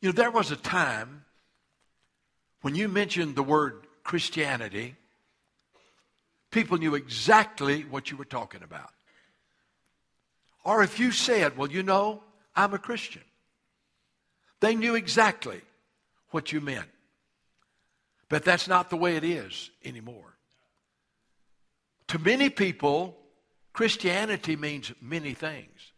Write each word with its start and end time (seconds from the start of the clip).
You 0.00 0.08
know, 0.08 0.12
there 0.12 0.30
was 0.30 0.50
a 0.50 0.56
time 0.56 1.24
when 2.62 2.74
you 2.74 2.88
mentioned 2.88 3.34
the 3.34 3.42
word 3.42 3.86
Christianity, 4.04 4.96
people 6.50 6.78
knew 6.78 6.94
exactly 6.94 7.82
what 7.82 8.10
you 8.10 8.16
were 8.16 8.24
talking 8.24 8.62
about. 8.62 8.90
Or 10.64 10.82
if 10.82 10.98
you 10.98 11.12
said, 11.12 11.56
well, 11.56 11.70
you 11.70 11.82
know, 11.82 12.22
I'm 12.54 12.74
a 12.74 12.78
Christian, 12.78 13.22
they 14.60 14.74
knew 14.74 14.94
exactly 14.94 15.60
what 16.30 16.52
you 16.52 16.60
meant. 16.60 16.88
But 18.28 18.44
that's 18.44 18.68
not 18.68 18.90
the 18.90 18.96
way 18.96 19.16
it 19.16 19.24
is 19.24 19.70
anymore. 19.84 20.36
To 22.08 22.18
many 22.18 22.50
people, 22.50 23.16
Christianity 23.72 24.56
means 24.56 24.92
many 25.00 25.34
things. 25.34 25.92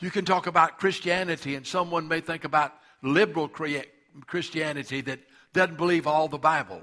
You 0.00 0.10
can 0.10 0.24
talk 0.24 0.46
about 0.46 0.78
Christianity, 0.78 1.54
and 1.54 1.66
someone 1.66 2.08
may 2.08 2.20
think 2.20 2.44
about 2.44 2.74
liberal 3.04 3.48
Christianity 3.48 5.00
that 5.02 5.20
doesn't 5.52 5.76
believe 5.76 6.06
all 6.06 6.28
the 6.28 6.38
Bible. 6.38 6.82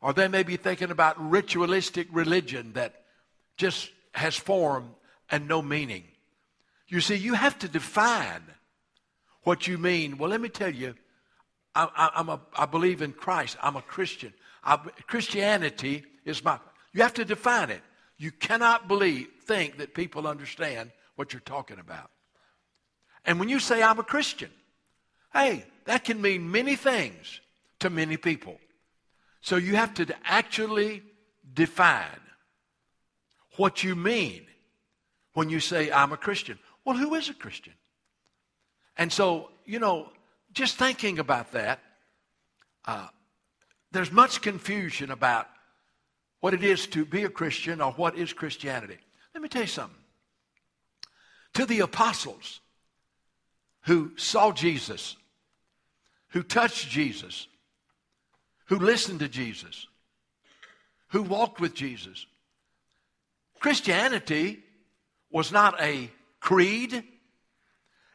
Or 0.00 0.12
they 0.12 0.28
may 0.28 0.42
be 0.42 0.56
thinking 0.56 0.90
about 0.90 1.30
ritualistic 1.30 2.08
religion 2.12 2.72
that 2.74 3.04
just 3.56 3.90
has 4.12 4.36
form 4.36 4.94
and 5.30 5.48
no 5.48 5.62
meaning. 5.62 6.04
You 6.88 7.00
see, 7.00 7.14
you 7.14 7.34
have 7.34 7.58
to 7.60 7.68
define 7.68 8.42
what 9.44 9.66
you 9.66 9.78
mean. 9.78 10.18
Well, 10.18 10.30
let 10.30 10.40
me 10.40 10.48
tell 10.48 10.70
you, 10.70 10.94
I, 11.74 12.10
am 12.14 12.28
a, 12.28 12.40
I 12.56 12.66
believe 12.66 13.02
in 13.02 13.12
Christ. 13.12 13.56
I'm 13.62 13.76
a 13.76 13.82
Christian. 13.82 14.32
I, 14.62 14.76
Christianity 15.06 16.04
is 16.24 16.44
my. 16.44 16.58
You 16.92 17.02
have 17.02 17.14
to 17.14 17.24
define 17.24 17.70
it. 17.70 17.80
You 18.16 18.30
cannot 18.30 18.86
believe, 18.86 19.28
think 19.44 19.78
that 19.78 19.94
people 19.94 20.26
understand 20.26 20.92
what 21.16 21.32
you're 21.32 21.40
talking 21.40 21.78
about. 21.78 22.10
And 23.24 23.40
when 23.40 23.48
you 23.48 23.58
say 23.58 23.82
I'm 23.82 23.98
a 23.98 24.04
Christian, 24.04 24.50
hey, 25.34 25.64
that 25.84 26.04
can 26.04 26.22
mean 26.22 26.50
many 26.50 26.76
things 26.76 27.40
to 27.80 27.90
many 27.90 28.16
people. 28.16 28.56
So 29.40 29.56
you 29.56 29.76
have 29.76 29.92
to 29.94 30.06
actually 30.24 31.02
define 31.52 32.20
what 33.56 33.84
you 33.84 33.94
mean 33.94 34.46
when 35.34 35.50
you 35.50 35.60
say 35.60 35.90
I'm 35.90 36.12
a 36.12 36.16
Christian. 36.16 36.58
Well, 36.84 36.96
who 36.96 37.14
is 37.14 37.28
a 37.28 37.34
Christian? 37.34 37.74
And 38.96 39.12
so, 39.12 39.50
you 39.66 39.78
know, 39.78 40.08
just 40.52 40.76
thinking 40.76 41.18
about 41.18 41.52
that, 41.52 41.80
uh, 42.86 43.08
there's 43.90 44.12
much 44.12 44.40
confusion 44.40 45.10
about 45.10 45.46
what 46.40 46.54
it 46.54 46.62
is 46.62 46.86
to 46.88 47.04
be 47.04 47.24
a 47.24 47.28
Christian 47.28 47.80
or 47.80 47.92
what 47.92 48.16
is 48.16 48.32
Christianity. 48.32 48.98
Let 49.34 49.42
me 49.42 49.48
tell 49.48 49.62
you 49.62 49.68
something. 49.68 49.98
To 51.54 51.66
the 51.66 51.80
apostles 51.80 52.60
who 53.82 54.12
saw 54.16 54.52
Jesus, 54.52 55.16
who 56.34 56.42
touched 56.42 56.90
Jesus, 56.90 57.46
who 58.66 58.76
listened 58.76 59.20
to 59.20 59.28
Jesus, 59.28 59.86
who 61.08 61.22
walked 61.22 61.60
with 61.60 61.74
Jesus, 61.74 62.26
Christianity 63.60 64.58
was 65.30 65.52
not 65.52 65.80
a 65.80 66.10
creed. 66.40 67.04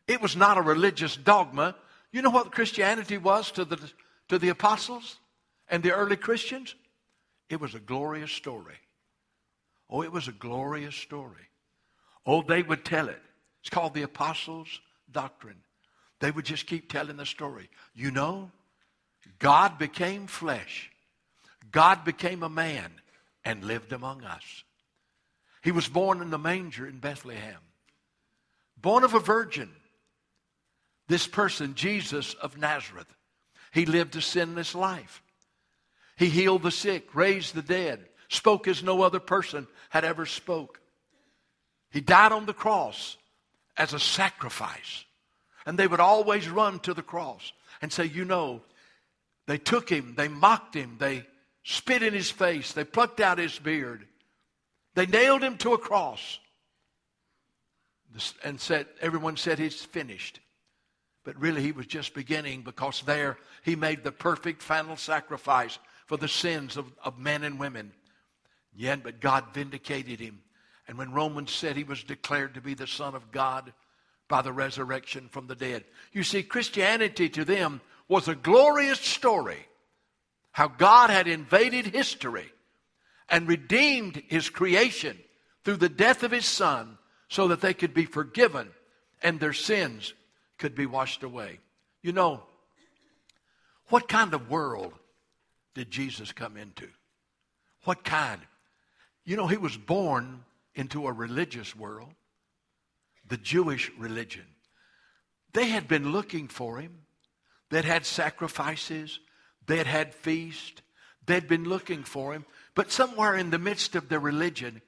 It 0.06 0.22
was 0.22 0.36
not 0.36 0.58
a 0.58 0.62
religious 0.62 1.16
dogma. 1.16 1.76
You 2.12 2.22
know 2.22 2.30
what 2.30 2.52
Christianity 2.52 3.18
was 3.18 3.52
to 3.52 3.64
the, 3.64 3.80
to 4.28 4.38
the 4.38 4.50
apostles 4.50 5.18
and 5.70 5.82
the 5.82 5.94
early 5.94 6.18
Christians? 6.18 6.76
It 7.50 7.62
was 7.62 7.74
a 7.74 7.80
glorious 7.80 8.32
story. 8.32 8.76
Oh, 9.90 10.04
it 10.04 10.12
was 10.12 10.28
a 10.28 10.34
glorious 10.34 10.96
story. 10.96 11.48
Oh, 12.26 12.42
they 12.42 12.64
would 12.64 12.84
tell 12.84 13.08
it. 13.08 13.22
It's 13.62 13.70
called 13.70 13.94
the 13.94 14.04
apostles' 14.04 14.82
doctrine. 15.10 15.62
They 16.20 16.32
would 16.32 16.46
just 16.46 16.68
keep 16.68 16.92
telling 16.92 17.18
the 17.18 17.26
story. 17.26 17.70
You 17.96 18.12
know, 18.12 18.52
God 19.40 19.78
became 19.78 20.28
flesh. 20.28 20.92
God 21.72 22.04
became 22.04 22.44
a 22.44 22.50
man 22.50 22.92
and 23.46 23.64
lived 23.64 23.94
among 23.94 24.24
us. 24.24 24.64
He 25.62 25.72
was 25.72 25.88
born 25.88 26.22
in 26.22 26.30
the 26.30 26.38
manger 26.38 26.88
in 26.88 27.00
Bethlehem, 27.00 27.60
born 28.78 29.04
of 29.04 29.14
a 29.14 29.20
virgin, 29.20 29.70
this 31.08 31.28
person, 31.28 31.74
Jesus 31.76 32.36
of 32.36 32.58
Nazareth, 32.58 33.08
he 33.72 33.86
lived 33.86 34.16
a 34.16 34.22
sinless 34.22 34.76
life. 34.76 35.22
He 36.18 36.30
healed 36.30 36.64
the 36.64 36.72
sick, 36.72 37.14
raised 37.16 37.56
the 37.56 37.62
dead, 37.62 38.06
spoke 38.28 38.68
as 38.68 38.84
no 38.84 39.02
other 39.02 39.20
person 39.20 39.68
had 39.90 40.06
ever 40.06 40.26
spoke. 40.26 40.80
He 41.92 42.02
died 42.02 42.32
on 42.32 42.46
the 42.46 42.54
cross 42.54 43.18
as 43.76 43.94
a 43.94 44.00
sacrifice. 44.00 45.06
And 45.70 45.78
they 45.78 45.86
would 45.86 46.00
always 46.00 46.50
run 46.50 46.80
to 46.80 46.96
the 46.96 47.04
cross 47.04 47.54
and 47.80 47.94
say, 47.94 48.06
You 48.06 48.26
know, 48.26 48.64
they 49.46 49.60
took 49.60 49.88
him, 49.88 50.16
they 50.18 50.28
mocked 50.28 50.74
him, 50.74 50.96
they 50.98 51.28
spit 51.62 52.02
in 52.02 52.12
his 52.12 52.32
face, 52.32 52.74
they 52.74 52.84
plucked 52.84 53.20
out 53.20 53.38
his 53.38 53.60
beard, 53.60 54.08
they 54.96 55.06
nailed 55.06 55.44
him 55.44 55.60
to 55.60 55.74
a 55.74 55.78
cross. 55.78 56.40
And 58.44 58.60
said, 58.60 58.88
everyone 59.00 59.38
said, 59.38 59.60
It's 59.60 59.86
finished. 59.86 60.40
But 61.24 61.40
really, 61.40 61.62
he 61.62 61.72
was 61.72 61.86
just 61.86 62.16
beginning 62.16 62.64
because 62.64 63.04
there 63.04 63.38
he 63.62 63.76
made 63.76 64.04
the 64.04 64.12
perfect 64.12 64.64
final 64.64 64.98
sacrifice 64.98 65.78
for 66.08 66.18
the 66.18 66.28
sins 66.28 66.78
of, 66.78 66.92
of 67.04 67.20
men 67.20 67.44
and 67.44 67.60
women. 67.60 67.92
Yet, 68.74 69.04
but 69.04 69.20
God 69.20 69.54
vindicated 69.54 70.20
him. 70.20 70.42
And 70.88 70.98
when 70.98 71.12
Romans 71.12 71.52
said 71.52 71.78
he 71.78 71.84
was 71.84 72.04
declared 72.04 72.56
to 72.56 72.62
be 72.62 72.74
the 72.74 72.88
Son 72.88 73.14
of 73.14 73.32
God 73.32 73.72
by 74.30 74.42
the 74.42 74.54
resurrection 74.54 75.28
from 75.28 75.48
the 75.48 75.56
dead, 75.56 75.84
you 76.14 76.24
see, 76.24 76.44
Christianity 76.44 77.28
to 77.30 77.44
them 77.44 77.82
was 78.08 78.30
a 78.30 78.36
glorious 78.36 79.02
story 79.02 79.66
how 80.52 80.68
God 80.68 81.10
had 81.10 81.28
invaded 81.28 81.88
history 81.88 82.52
and 83.28 83.48
redeemed 83.48 84.22
his 84.28 84.50
creation 84.50 85.18
through 85.64 85.78
the 85.78 85.90
death 85.90 86.24
of 86.24 86.32
his 86.32 86.46
Son 86.46 86.98
so 87.28 87.50
that 87.50 87.62
they 87.62 87.74
could 87.74 87.94
be 87.94 88.06
forgiven 88.06 88.70
and 89.22 89.40
their 89.40 89.54
sins 89.54 90.14
could 90.58 90.76
be 90.76 90.86
washed 90.86 91.24
away. 91.24 91.60
You 92.02 92.12
know, 92.12 92.44
what 93.88 94.08
kind 94.08 94.34
of 94.34 94.50
world 94.50 94.94
did 95.76 95.92
Jesus 95.92 96.32
come 96.32 96.58
into? 96.58 96.88
What 97.84 98.04
kind? 98.04 98.42
You 99.26 99.38
know, 99.38 99.48
he 99.48 99.58
was 99.58 99.78
born 99.78 100.44
into 100.76 101.08
a 101.08 101.12
religious 101.12 101.76
world, 101.76 102.10
the 103.30 103.38
Jewish 103.38 103.92
religion. 103.98 104.46
They 105.54 105.70
had 105.70 105.88
been 105.88 106.12
looking 106.12 106.48
for 106.48 106.78
him. 106.78 107.00
They'd 107.70 107.86
had 107.86 108.06
sacrifices. 108.06 109.20
They'd 109.66 109.88
had 109.88 110.14
feasts. 110.14 110.82
They'd 111.26 111.48
been 111.48 111.66
looking 111.66 112.04
for 112.04 112.34
him. 112.34 112.46
But 112.76 112.92
somewhere 112.92 113.36
in 113.36 113.52
the 113.52 113.60
midst 113.60 113.96
of 113.96 114.10
their 114.10 114.20
religion, 114.20 114.82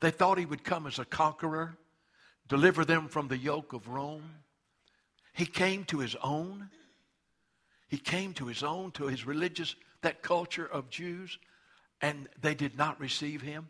they 0.00 0.10
thought 0.10 0.38
he 0.38 0.46
would 0.46 0.64
come 0.64 0.86
as 0.86 0.98
a 0.98 1.04
conqueror, 1.04 1.76
deliver 2.48 2.84
them 2.84 3.08
from 3.08 3.28
the 3.28 3.38
yoke 3.38 3.72
of 3.72 3.88
Rome. 3.88 4.30
He 5.32 5.46
came 5.46 5.84
to 5.84 5.98
his 5.98 6.16
own. 6.22 6.70
He 7.88 7.98
came 7.98 8.34
to 8.34 8.46
his 8.46 8.62
own, 8.62 8.90
to 8.92 9.06
his 9.06 9.26
religious, 9.26 9.74
that 10.02 10.22
culture 10.22 10.66
of 10.66 10.90
Jews, 10.90 11.38
and 12.00 12.28
they 12.40 12.54
did 12.54 12.76
not 12.76 13.00
receive 13.00 13.40
him. 13.40 13.68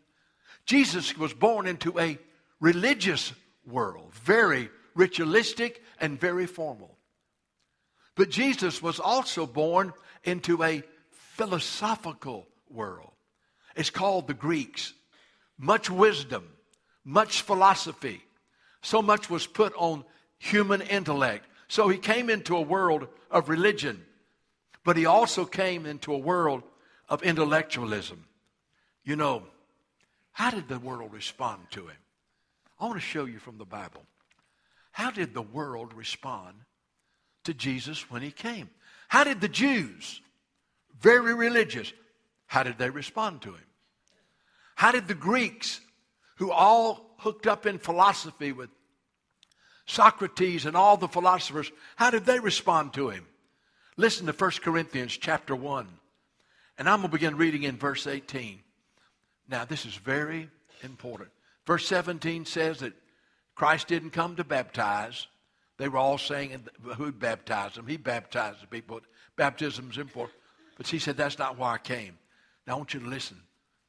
Jesus 0.65 1.17
was 1.17 1.33
born 1.33 1.67
into 1.67 1.99
a 1.99 2.17
religious 2.59 3.33
world, 3.67 4.13
very 4.13 4.69
ritualistic 4.95 5.83
and 5.99 6.19
very 6.19 6.45
formal. 6.45 6.97
But 8.15 8.29
Jesus 8.29 8.81
was 8.81 8.99
also 8.99 9.45
born 9.45 9.93
into 10.23 10.63
a 10.63 10.83
philosophical 11.11 12.47
world. 12.69 13.11
It's 13.75 13.89
called 13.89 14.27
the 14.27 14.33
Greeks. 14.33 14.93
Much 15.57 15.89
wisdom, 15.89 16.47
much 17.03 17.41
philosophy. 17.41 18.21
So 18.81 19.01
much 19.01 19.29
was 19.29 19.47
put 19.47 19.73
on 19.75 20.05
human 20.37 20.81
intellect. 20.81 21.45
So 21.67 21.87
he 21.89 21.97
came 21.97 22.29
into 22.29 22.55
a 22.55 22.61
world 22.61 23.07
of 23.31 23.49
religion, 23.49 24.05
but 24.83 24.97
he 24.97 25.05
also 25.05 25.45
came 25.45 25.85
into 25.85 26.13
a 26.13 26.17
world 26.17 26.63
of 27.09 27.23
intellectualism. 27.23 28.25
You 29.03 29.15
know, 29.15 29.43
how 30.31 30.51
did 30.51 30.67
the 30.67 30.79
world 30.79 31.13
respond 31.13 31.67
to 31.71 31.87
him? 31.87 31.97
I 32.79 32.85
want 32.85 32.95
to 32.95 32.99
show 32.99 33.25
you 33.25 33.39
from 33.39 33.57
the 33.57 33.65
Bible. 33.65 34.03
How 34.91 35.11
did 35.11 35.33
the 35.33 35.41
world 35.41 35.93
respond 35.93 36.55
to 37.43 37.53
Jesus 37.53 38.09
when 38.09 38.21
he 38.21 38.31
came? 38.31 38.69
How 39.07 39.23
did 39.23 39.41
the 39.41 39.47
Jews, 39.47 40.21
very 40.99 41.33
religious, 41.33 41.93
how 42.47 42.63
did 42.63 42.77
they 42.77 42.89
respond 42.89 43.41
to 43.43 43.49
him? 43.49 43.65
How 44.75 44.91
did 44.91 45.07
the 45.07 45.15
Greeks, 45.15 45.79
who 46.37 46.51
all 46.51 47.15
hooked 47.19 47.47
up 47.47 47.65
in 47.65 47.77
philosophy 47.79 48.51
with 48.51 48.69
Socrates 49.85 50.65
and 50.65 50.75
all 50.75 50.97
the 50.97 51.07
philosophers, 51.07 51.71
how 51.95 52.09
did 52.09 52.25
they 52.25 52.39
respond 52.39 52.93
to 52.93 53.09
him? 53.09 53.25
Listen 53.97 54.25
to 54.25 54.33
1 54.33 54.51
Corinthians 54.61 55.15
chapter 55.15 55.55
1. 55.55 55.87
And 56.77 56.89
I'm 56.89 56.99
going 56.99 57.09
to 57.09 57.17
begin 57.17 57.37
reading 57.37 57.63
in 57.63 57.77
verse 57.77 58.07
18. 58.07 58.59
Now, 59.47 59.63
this 59.63 59.85
is 59.85 59.95
very 59.95 60.49
important. 60.83 61.29
Verse 61.65 61.87
17 61.87 62.45
says 62.45 62.79
that 62.79 62.93
Christ 63.55 63.87
didn't 63.87 64.11
come 64.11 64.35
to 64.35 64.43
baptize, 64.43 65.27
They 65.77 65.89
were 65.89 65.97
all 65.97 66.17
saying, 66.17 66.67
who 66.97 67.11
baptized 67.11 67.75
them? 67.75 67.87
He 67.87 67.97
baptized 67.97 68.61
the 68.61 68.67
people. 68.67 69.01
Baptism 69.35 69.89
is 69.91 69.97
important. 69.97 70.37
But 70.77 70.87
he 70.87 70.99
said, 70.99 71.17
that's 71.17 71.39
not 71.39 71.57
why 71.57 71.73
I 71.73 71.77
came. 71.77 72.17
Now 72.65 72.73
I 72.73 72.77
want 72.77 72.93
you 72.93 73.01
to 73.01 73.07
listen 73.07 73.37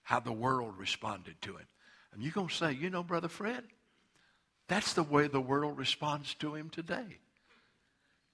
how 0.02 0.20
the 0.20 0.32
world 0.32 0.74
responded 0.78 1.36
to 1.42 1.56
him. 1.56 1.66
And 2.12 2.22
you're 2.22 2.32
going 2.32 2.48
to 2.48 2.54
say, 2.54 2.72
you 2.72 2.90
know, 2.90 3.02
Brother 3.02 3.28
Fred, 3.28 3.64
that's 4.68 4.94
the 4.94 5.02
way 5.02 5.28
the 5.28 5.40
world 5.40 5.78
responds 5.78 6.34
to 6.34 6.54
him 6.54 6.70
today. 6.70 7.18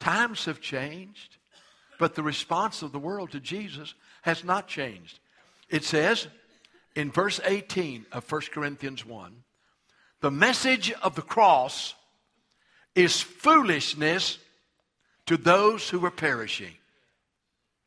Times 0.00 0.46
have 0.46 0.60
changed, 0.60 1.36
but 1.98 2.14
the 2.14 2.22
response 2.22 2.82
of 2.82 2.92
the 2.92 2.98
world 2.98 3.32
to 3.32 3.40
Jesus 3.40 3.94
has 4.22 4.44
not 4.44 4.66
changed. 4.66 5.18
It 5.68 5.84
says 5.84 6.26
in 6.94 7.10
verse 7.10 7.40
18 7.44 8.06
of 8.12 8.30
1 8.30 8.40
Corinthians 8.52 9.04
1 9.04 9.42
the 10.22 10.30
message 10.30 10.92
of 11.02 11.16
the 11.16 11.22
cross 11.22 11.94
is 12.94 13.20
foolishness 13.20 14.38
to 15.26 15.36
those 15.36 15.88
who 15.88 16.04
are 16.06 16.12
perishing. 16.12 16.74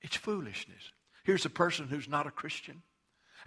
It's 0.01 0.17
foolishness. 0.17 0.91
Here's 1.23 1.45
a 1.45 1.49
person 1.49 1.87
who's 1.87 2.09
not 2.09 2.27
a 2.27 2.31
Christian, 2.31 2.81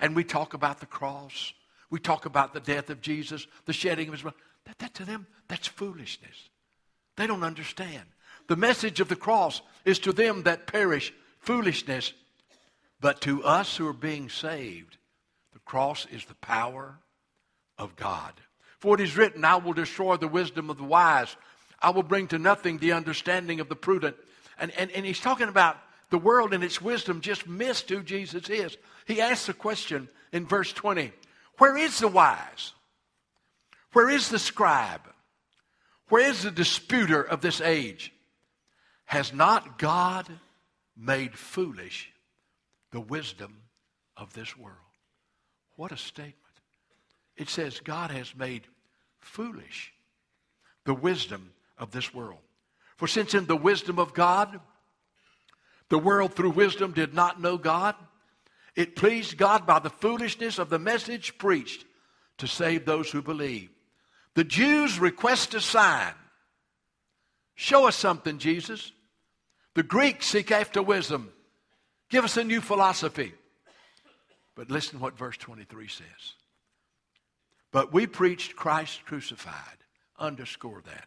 and 0.00 0.16
we 0.16 0.25
talk 0.25 0.55
about 0.55 0.81
the 0.81 0.87
cross. 0.87 1.52
We 1.90 2.00
talk 2.00 2.25
about 2.25 2.54
the 2.54 2.61
death 2.61 2.88
of 2.88 3.02
Jesus, 3.02 3.46
the 3.66 3.75
shedding 3.75 4.08
of 4.08 4.14
his 4.14 4.22
blood. 4.22 4.34
That, 4.64 4.78
that 4.78 4.94
to 4.94 5.04
them, 5.04 5.26
that's 5.49 5.69
foolishness. 5.69 6.49
They 7.16 7.26
don't 7.26 7.44
understand. 7.44 8.04
The 8.46 8.56
message 8.56 9.00
of 9.00 9.08
the 9.08 9.16
cross 9.16 9.61
is 9.84 9.99
to 10.00 10.12
them 10.12 10.44
that 10.44 10.66
perish 10.66 11.12
foolishness, 11.40 12.14
but 13.00 13.20
to 13.22 13.44
us 13.44 13.76
who 13.76 13.87
are 13.87 13.93
being 13.93 14.31
saved, 14.31 14.98
cross 15.69 16.06
is 16.11 16.25
the 16.25 16.35
power 16.37 16.99
of 17.76 17.94
God. 17.94 18.32
For 18.79 18.94
it 18.94 19.00
is 19.00 19.17
written, 19.17 19.44
I 19.44 19.56
will 19.56 19.75
destroy 19.75 20.17
the 20.17 20.26
wisdom 20.26 20.70
of 20.70 20.79
the 20.79 20.85
wise. 20.85 21.37
I 21.81 21.91
will 21.91 22.03
bring 22.03 22.26
to 22.29 22.38
nothing 22.38 22.79
the 22.79 22.93
understanding 22.93 23.61
of 23.61 23.69
the 23.69 23.76
prudent. 23.76 24.17
And, 24.59 24.73
and, 24.73 24.91
and 24.91 25.05
he's 25.05 25.20
talking 25.20 25.49
about 25.49 25.76
the 26.11 26.19
world 26.19 26.55
and 26.55 26.65
its 26.65 26.81
wisdom 26.81 27.20
just 27.20 27.47
missed 27.47 27.91
who 27.91 28.03
Jesus 28.03 28.49
is. 28.49 28.76
He 29.06 29.20
asks 29.20 29.47
the 29.47 29.53
question 29.53 30.09
in 30.32 30.47
verse 30.47 30.73
20 30.73 31.12
Where 31.59 31.76
is 31.76 31.99
the 31.99 32.09
wise? 32.09 32.73
Where 33.93 34.09
is 34.09 34.31
the 34.31 34.38
scribe? 34.38 35.03
Where 36.09 36.29
is 36.29 36.43
the 36.43 36.50
disputer 36.50 37.23
of 37.23 37.43
this 37.43 37.61
age? 37.61 38.12
Has 39.05 39.35
not 39.35 39.79
God 39.79 40.26
made 40.97 41.37
foolish 41.37 42.11
the 42.91 43.00
wisdom 43.00 43.62
of 44.17 44.32
this 44.32 44.56
world? 44.56 44.88
What 45.78 45.92
a 45.92 45.96
statement. 45.96 46.34
It 47.36 47.48
says 47.48 47.78
God 47.78 48.10
has 48.10 48.34
made 48.34 48.66
foolish 49.20 49.92
the 50.84 50.92
wisdom 50.92 51.52
of 51.78 51.92
this 51.92 52.12
world. 52.12 52.40
For 52.96 53.06
since 53.06 53.32
in 53.32 53.46
the 53.46 53.56
wisdom 53.56 54.00
of 54.00 54.12
God, 54.12 54.58
the 55.88 56.00
world 56.00 56.34
through 56.34 56.50
wisdom 56.50 56.90
did 56.90 57.14
not 57.14 57.40
know 57.40 57.56
God, 57.56 57.94
it 58.75 58.96
pleased 58.96 59.38
God 59.38 59.69
by 59.69 59.78
the 59.78 59.88
foolishness 59.88 60.58
of 60.58 60.69
the 60.69 60.80
message 60.80 61.38
preached 61.38 61.84
to 62.38 62.48
save 62.48 62.84
those 62.84 63.08
who 63.12 63.22
believe. 63.22 63.70
The 64.34 64.42
Jews 64.42 64.98
request 64.98 65.54
a 65.54 65.60
sign. 65.60 66.12
Show 67.54 67.86
us 67.86 67.94
something, 67.94 68.38
Jesus. 68.38 68.90
The 69.75 69.84
Greeks 69.84 70.26
seek 70.26 70.50
after 70.50 70.82
wisdom. 70.82 71.30
Give 72.08 72.25
us 72.25 72.36
a 72.36 72.42
new 72.42 72.60
philosophy. 72.60 73.32
But 74.58 74.72
listen 74.72 74.99
what 74.99 75.16
verse 75.16 75.37
23 75.37 75.87
says. 75.87 76.34
But 77.70 77.93
we 77.93 78.08
preached 78.08 78.56
Christ 78.56 79.05
crucified. 79.05 79.55
Underscore 80.19 80.82
that. 80.84 81.06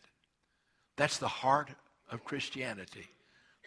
That's 0.95 1.17
the 1.17 1.27
heart 1.27 1.67
of 2.09 2.23
Christianity. 2.23 3.09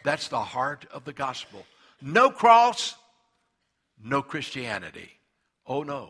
That's 0.03 0.27
the 0.27 0.41
heart 0.41 0.87
of 0.91 1.05
the 1.05 1.13
gospel. 1.13 1.63
No 2.01 2.31
cross, 2.31 2.95
no 4.03 4.23
Christianity. 4.23 5.11
Oh 5.67 5.83
no. 5.83 6.09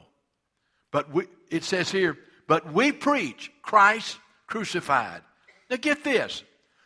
But 0.91 1.11
we, 1.13 1.25
it 1.51 1.65
says 1.65 1.91
here, 1.91 2.17
but 2.47 2.71
we 2.71 2.93
preach 2.93 3.51
Christ 3.61 4.17
crucified. 4.47 5.21
Now 5.69 5.75
get 5.75 6.01
this. 6.01 6.45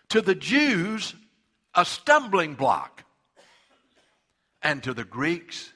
To 0.10 0.22
the 0.22 0.34
Jews, 0.34 1.14
a 1.76 1.86
stumbling 1.86 2.56
block. 2.56 3.04
And 4.64 4.82
to 4.84 4.96
the 4.96 5.06
Greeks, 5.06 5.72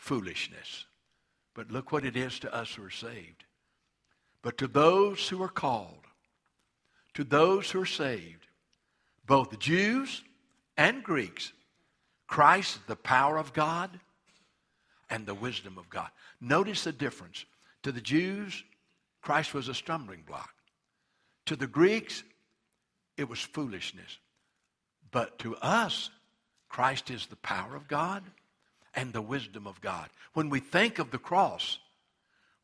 foolishness. 0.00 0.86
But 1.54 1.70
look 1.70 1.92
what 1.92 2.06
it 2.06 2.16
is 2.16 2.38
to 2.40 2.54
us 2.54 2.74
who 2.74 2.84
are 2.84 2.90
saved. 2.90 3.44
But 4.42 4.56
to 4.58 4.66
those 4.66 5.28
who 5.28 5.42
are 5.42 5.48
called, 5.48 6.06
to 7.14 7.22
those 7.22 7.70
who 7.70 7.82
are 7.82 7.86
saved, 7.86 8.46
both 9.26 9.58
Jews 9.58 10.24
and 10.76 11.04
Greeks, 11.04 11.52
Christ, 12.26 12.78
the 12.86 12.96
power 12.96 13.36
of 13.36 13.52
God 13.52 14.00
and 15.10 15.26
the 15.26 15.34
wisdom 15.34 15.76
of 15.76 15.90
God. 15.90 16.08
Notice 16.40 16.84
the 16.84 16.92
difference. 16.92 17.44
To 17.82 17.92
the 17.92 18.00
Jews, 18.00 18.64
Christ 19.20 19.52
was 19.52 19.68
a 19.68 19.74
stumbling 19.74 20.22
block. 20.26 20.54
To 21.46 21.56
the 21.56 21.66
Greeks, 21.66 22.22
it 23.18 23.28
was 23.28 23.40
foolishness. 23.40 24.18
But 25.10 25.38
to 25.40 25.56
us, 25.56 26.10
Christ 26.68 27.10
is 27.10 27.26
the 27.26 27.36
power 27.36 27.76
of 27.76 27.88
God 27.88 28.22
and 28.94 29.12
the 29.12 29.22
wisdom 29.22 29.66
of 29.66 29.80
God. 29.80 30.08
When 30.34 30.50
we 30.50 30.60
think 30.60 30.98
of 30.98 31.10
the 31.10 31.18
cross, 31.18 31.78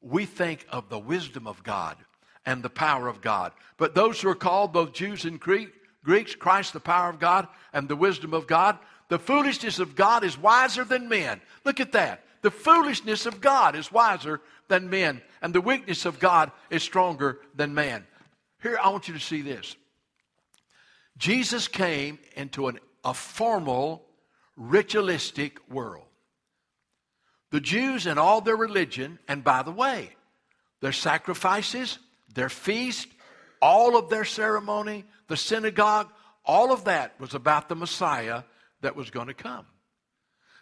we 0.01 0.25
think 0.25 0.67
of 0.71 0.89
the 0.89 0.99
wisdom 0.99 1.47
of 1.47 1.63
God 1.63 1.97
and 2.45 2.63
the 2.63 2.71
power 2.71 3.09
of 3.09 3.21
God. 3.21 3.53
But 3.77 3.95
those 3.95 4.21
who 4.21 4.29
are 4.29 4.35
called, 4.35 4.73
both 4.73 4.93
Jews 4.93 5.25
and 5.25 5.41
Greek, 5.41 5.71
Greeks, 6.05 6.35
Christ, 6.35 6.73
the 6.73 6.81
power 6.81 7.11
of 7.11 7.19
God 7.19 7.49
and 7.73 7.89
the 7.89 7.97
wisdom 7.97 8.33
of 8.33 8.47
God, 8.47 8.79
the 9.09 9.19
foolishness 9.19 9.79
of 9.79 9.97
God 9.97 10.25
is 10.25 10.39
wiser 10.39 10.85
than 10.85 11.09
men. 11.09 11.41
Look 11.65 11.81
at 11.81 11.93
that. 11.93 12.25
The 12.43 12.51
foolishness 12.51 13.27
of 13.27 13.41
God 13.41 13.75
is 13.75 13.91
wiser 13.91 14.41
than 14.69 14.91
men, 14.91 15.23
and 15.43 15.55
the 15.55 15.61
weakness 15.61 16.05
of 16.05 16.19
God 16.19 16.53
is 16.71 16.83
stronger 16.83 17.41
than 17.55 17.75
man. 17.75 18.05
Here, 18.63 18.79
I 18.81 18.89
want 18.89 19.09
you 19.09 19.15
to 19.15 19.21
see 19.21 19.43
this. 19.43 19.77
Jesus 21.19 21.67
came 21.67 22.19
into 22.37 22.69
an, 22.69 22.79
a 23.05 23.15
formal, 23.15 24.05
ritualistic 24.57 25.59
world. 25.71 26.05
The 27.51 27.61
Jews 27.61 28.07
and 28.07 28.19
all 28.19 28.41
their 28.41 28.57
religion, 28.57 29.19
and 29.29 29.45
by 29.45 29.63
the 29.63 29.71
way, 29.71 30.11
their 30.81 30.93
sacrifices, 30.93 31.99
their 32.35 32.49
feast, 32.49 33.09
all 33.63 33.97
of 33.97 34.11
their 34.11 34.25
ceremony, 34.25 35.05
the 35.29 35.37
synagogue, 35.37 36.09
all 36.45 36.73
of 36.73 36.85
that 36.85 37.19
was 37.21 37.35
about 37.35 37.69
the 37.69 37.77
Messiah 37.77 38.43
that 38.83 38.97
was 38.97 39.11
going 39.11 39.29
to 39.29 39.35
come. 39.35 39.67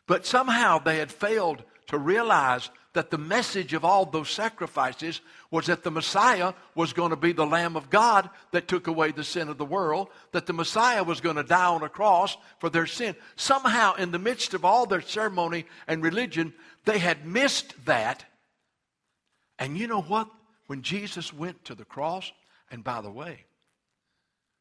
But 0.07 0.27
somehow 0.27 0.79
they 0.79 0.99
had 0.99 1.11
failed 1.11 1.63
to 1.89 1.99
realize 1.99 2.71
that 2.95 3.11
the 3.11 3.19
message 3.19 3.75
of 3.75 3.85
all 3.85 4.07
those 4.07 4.31
sacrifices 4.31 5.21
was 5.51 5.67
that 5.67 5.83
the 5.83 5.91
Messiah 5.91 6.53
was 6.75 6.93
going 6.93 7.11
to 7.11 7.17
be 7.17 7.33
the 7.33 7.47
Lamb 7.47 7.77
of 7.77 7.91
God 7.91 8.31
that 8.53 8.69
took 8.69 8.87
away 8.87 9.11
the 9.11 9.25
sin 9.25 9.49
of 9.49 9.59
the 9.59 9.65
world, 9.65 10.09
that 10.33 10.47
the 10.47 10.53
Messiah 10.53 11.03
was 11.03 11.21
going 11.21 11.37
to 11.37 11.43
die 11.43 11.67
on 11.67 11.83
a 11.83 11.89
cross 11.89 12.37
for 12.59 12.71
their 12.71 12.87
sin. 12.87 13.17
Somehow, 13.35 13.95
in 13.95 14.13
the 14.13 14.19
midst 14.19 14.55
of 14.55 14.65
all 14.65 14.87
their 14.87 15.01
ceremony 15.01 15.67
and 15.89 16.03
religion, 16.03 16.55
they 16.85 16.99
had 16.99 17.27
missed 17.27 17.75
that. 17.87 18.25
And 19.59 19.77
you 19.79 19.87
know 19.87 20.03
what? 20.03 20.29
When 20.67 20.83
Jesus 20.83 21.33
went 21.33 21.65
to 21.67 21.75
the 21.75 21.85
cross, 21.85 22.33
and 22.71 22.83
by 22.83 23.01
the 23.01 23.11
way, 23.11 23.45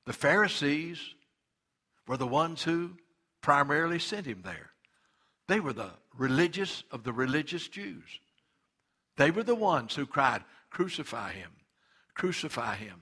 the 0.06 0.14
Pharisees 0.14 1.00
were 2.08 2.18
the 2.18 2.28
ones 2.28 2.64
who 2.64 2.92
primarily 3.42 4.00
sent 4.00 4.26
him 4.26 4.42
there. 4.44 4.72
They 5.48 5.60
were 5.60 5.74
the 5.74 5.92
religious 6.18 6.84
of 6.92 7.04
the 7.04 7.14
religious 7.14 7.68
Jews. 7.68 8.20
They 9.18 9.32
were 9.32 9.44
the 9.44 9.56
ones 9.56 9.96
who 9.96 10.06
cried, 10.06 10.44
Crucify 10.70 11.34
him, 11.34 11.52
crucify 12.16 12.76
him. 12.76 13.02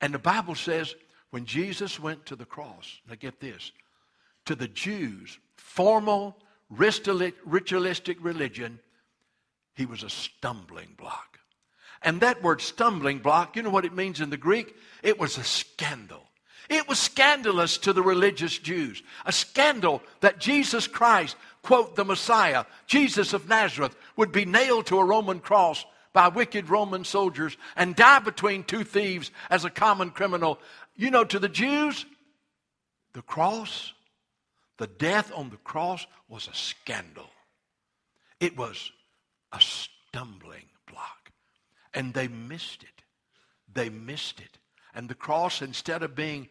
And 0.00 0.14
the 0.14 0.18
Bible 0.18 0.54
says 0.54 0.94
when 1.30 1.44
Jesus 1.44 2.00
went 2.00 2.26
to 2.26 2.36
the 2.36 2.44
cross, 2.44 3.00
now 3.08 3.14
get 3.18 3.40
this, 3.40 3.72
to 4.46 4.54
the 4.54 4.68
Jews, 4.68 5.38
formal, 5.56 6.36
ritualistic 6.76 8.16
religion, 8.20 8.80
he 9.74 9.86
was 9.86 10.02
a 10.02 10.10
stumbling 10.10 10.94
block. 10.96 11.38
And 12.02 12.20
that 12.20 12.42
word 12.42 12.60
stumbling 12.60 13.20
block, 13.20 13.56
you 13.56 13.62
know 13.62 13.70
what 13.70 13.84
it 13.84 13.94
means 13.94 14.20
in 14.20 14.30
the 14.30 14.36
Greek? 14.36 14.74
It 15.02 15.18
was 15.18 15.38
a 15.38 15.44
scandal. 15.44 16.24
It 16.68 16.88
was 16.88 16.98
scandalous 16.98 17.78
to 17.78 17.92
the 17.92 18.02
religious 18.02 18.58
Jews. 18.58 19.02
A 19.26 19.32
scandal 19.32 20.02
that 20.20 20.38
Jesus 20.38 20.86
Christ, 20.86 21.36
quote, 21.62 21.96
the 21.96 22.04
Messiah, 22.04 22.64
Jesus 22.86 23.32
of 23.32 23.48
Nazareth, 23.48 23.94
would 24.16 24.32
be 24.32 24.44
nailed 24.44 24.86
to 24.86 24.98
a 24.98 25.04
Roman 25.04 25.40
cross 25.40 25.84
by 26.12 26.28
wicked 26.28 26.68
Roman 26.68 27.04
soldiers 27.04 27.56
and 27.76 27.96
die 27.96 28.18
between 28.18 28.64
two 28.64 28.84
thieves 28.84 29.30
as 29.50 29.64
a 29.64 29.70
common 29.70 30.10
criminal. 30.10 30.58
You 30.96 31.10
know, 31.10 31.24
to 31.24 31.38
the 31.38 31.48
Jews, 31.48 32.04
the 33.12 33.22
cross, 33.22 33.92
the 34.82 34.88
death 34.88 35.30
on 35.32 35.48
the 35.50 35.58
cross 35.58 36.08
was 36.28 36.48
a 36.48 36.54
scandal. 36.54 37.30
It 38.40 38.56
was 38.56 38.90
a 39.52 39.60
stumbling 39.60 40.64
block. 40.90 41.30
And 41.94 42.12
they 42.12 42.26
missed 42.26 42.82
it. 42.82 43.04
They 43.72 43.90
missed 43.90 44.40
it. 44.40 44.58
And 44.92 45.08
the 45.08 45.14
cross, 45.14 45.62
instead 45.62 46.02
of 46.02 46.16
being 46.16 46.48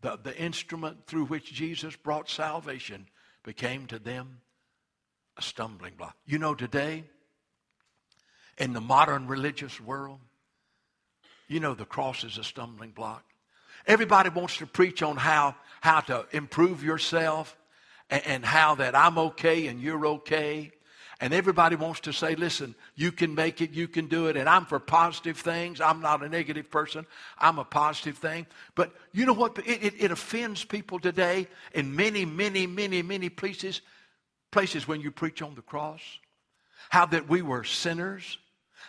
the, 0.00 0.16
the 0.22 0.38
instrument 0.38 1.08
through 1.08 1.24
which 1.24 1.52
Jesus 1.52 1.96
brought 1.96 2.30
salvation, 2.30 3.08
became 3.42 3.88
to 3.88 3.98
them 3.98 4.42
a 5.36 5.42
stumbling 5.42 5.94
block. 5.96 6.16
You 6.24 6.38
know, 6.38 6.54
today, 6.54 7.02
in 8.58 8.74
the 8.74 8.80
modern 8.80 9.26
religious 9.26 9.80
world, 9.80 10.20
you 11.48 11.58
know 11.58 11.74
the 11.74 11.84
cross 11.84 12.22
is 12.22 12.38
a 12.38 12.44
stumbling 12.44 12.92
block. 12.92 13.24
Everybody 13.88 14.28
wants 14.28 14.58
to 14.58 14.66
preach 14.66 15.02
on 15.02 15.16
how, 15.16 15.56
how 15.80 15.98
to 16.02 16.26
improve 16.30 16.84
yourself 16.84 17.56
and, 18.12 18.26
and 18.26 18.44
how 18.44 18.76
that 18.76 18.94
I'm 18.94 19.18
okay 19.18 19.66
and 19.66 19.80
you're 19.80 20.06
okay. 20.06 20.70
And 21.20 21.32
everybody 21.32 21.76
wants 21.76 22.00
to 22.00 22.12
say, 22.12 22.34
listen, 22.34 22.74
you 22.96 23.12
can 23.12 23.34
make 23.34 23.60
it, 23.60 23.70
you 23.70 23.88
can 23.88 24.06
do 24.06 24.26
it. 24.26 24.36
And 24.36 24.48
I'm 24.48 24.66
for 24.66 24.78
positive 24.78 25.38
things. 25.38 25.80
I'm 25.80 26.00
not 26.00 26.22
a 26.22 26.28
negative 26.28 26.70
person. 26.70 27.06
I'm 27.38 27.58
a 27.58 27.64
positive 27.64 28.18
thing. 28.18 28.46
But 28.74 28.92
you 29.12 29.24
know 29.24 29.32
what? 29.32 29.56
It, 29.58 29.84
it, 29.84 29.94
it 29.98 30.10
offends 30.10 30.64
people 30.64 30.98
today 30.98 31.46
in 31.74 31.94
many, 31.94 32.24
many, 32.24 32.66
many, 32.66 33.02
many 33.02 33.28
places, 33.28 33.80
places 34.50 34.86
when 34.86 35.00
you 35.00 35.10
preach 35.10 35.42
on 35.42 35.54
the 35.54 35.62
cross. 35.62 36.02
How 36.90 37.06
that 37.06 37.28
we 37.28 37.40
were 37.40 37.64
sinners. 37.64 38.36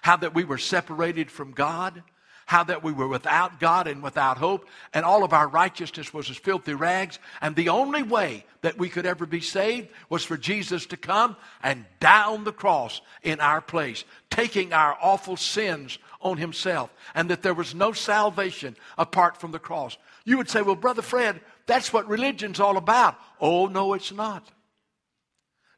How 0.01 0.17
that 0.17 0.33
we 0.33 0.43
were 0.43 0.57
separated 0.57 1.31
from 1.31 1.51
God 1.51 2.03
how 2.45 2.63
that 2.63 2.83
we 2.83 2.91
were 2.91 3.07
without 3.07 3.59
God 3.59 3.87
and 3.87 4.03
without 4.03 4.37
hope, 4.37 4.67
and 4.93 5.05
all 5.05 5.23
of 5.23 5.33
our 5.33 5.47
righteousness 5.47 6.13
was 6.13 6.29
as 6.29 6.37
filthy 6.37 6.73
rags. 6.73 7.19
And 7.41 7.55
the 7.55 7.69
only 7.69 8.03
way 8.03 8.45
that 8.61 8.77
we 8.77 8.89
could 8.89 9.05
ever 9.05 9.25
be 9.25 9.41
saved 9.41 9.89
was 10.09 10.23
for 10.23 10.37
Jesus 10.37 10.85
to 10.87 10.97
come 10.97 11.35
and 11.61 11.85
die 11.99 12.25
on 12.25 12.43
the 12.43 12.53
cross 12.53 13.01
in 13.21 13.39
our 13.39 13.61
place, 13.61 14.03
taking 14.29 14.73
our 14.73 14.97
awful 15.01 15.37
sins 15.37 15.97
on 16.21 16.37
himself, 16.37 16.93
and 17.13 17.29
that 17.29 17.41
there 17.41 17.53
was 17.53 17.75
no 17.75 17.91
salvation 17.91 18.75
apart 18.97 19.37
from 19.37 19.51
the 19.51 19.59
cross. 19.59 19.97
You 20.25 20.37
would 20.37 20.49
say, 20.49 20.61
Well, 20.61 20.75
Brother 20.75 21.01
Fred, 21.01 21.41
that's 21.65 21.91
what 21.91 22.07
religion's 22.07 22.59
all 22.59 22.77
about. 22.77 23.15
Oh, 23.39 23.67
no, 23.67 23.93
it's 23.93 24.11
not. 24.11 24.47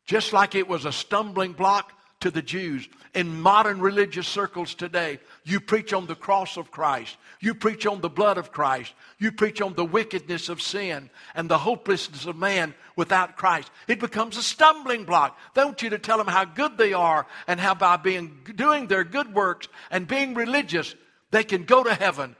Just 0.06 0.34
like 0.34 0.54
it 0.54 0.68
was 0.68 0.86
a 0.86 0.92
stumbling 0.92 1.54
block 1.54 1.92
to 2.26 2.32
the 2.32 2.42
Jews. 2.42 2.90
In 3.14 3.40
modern 3.40 3.80
religious 3.80 4.28
circles 4.28 4.74
today, 4.74 5.20
you 5.44 5.60
preach 5.60 5.94
on 5.94 6.08
the 6.08 6.16
cross 6.16 6.58
of 6.58 6.72
Christ. 6.72 7.18
You 7.40 7.54
preach 7.54 7.86
on 7.86 8.02
the 8.02 8.10
blood 8.10 8.40
of 8.40 8.52
Christ. 8.52 8.96
You 9.20 9.32
preach 9.32 9.62
on 9.62 9.76
the 9.76 9.86
wickedness 9.86 10.50
of 10.50 10.60
sin 10.60 11.12
and 11.36 11.48
the 11.48 11.60
hopelessness 11.60 12.26
of 12.26 12.36
man 12.36 12.74
without 12.96 13.38
Christ. 13.38 13.70
It 13.88 14.00
becomes 14.00 14.38
a 14.38 14.42
stumbling 14.42 15.04
block. 15.04 15.38
They 15.54 15.64
want 15.64 15.84
you 15.84 15.92
to 15.92 16.00
tell 16.00 16.18
them 16.18 16.26
how 16.26 16.46
good 16.46 16.80
they 16.80 16.94
are 16.94 17.28
and 17.48 17.60
how 17.60 17.76
by 17.76 17.98
being 17.98 18.40
doing 18.56 18.88
their 18.88 19.04
good 19.04 19.36
works 19.36 19.68
and 19.92 20.08
being 20.08 20.34
religious, 20.34 20.96
they 21.30 21.44
can 21.44 21.64
go 21.64 21.84
to 21.84 21.94
heaven, 21.94 22.36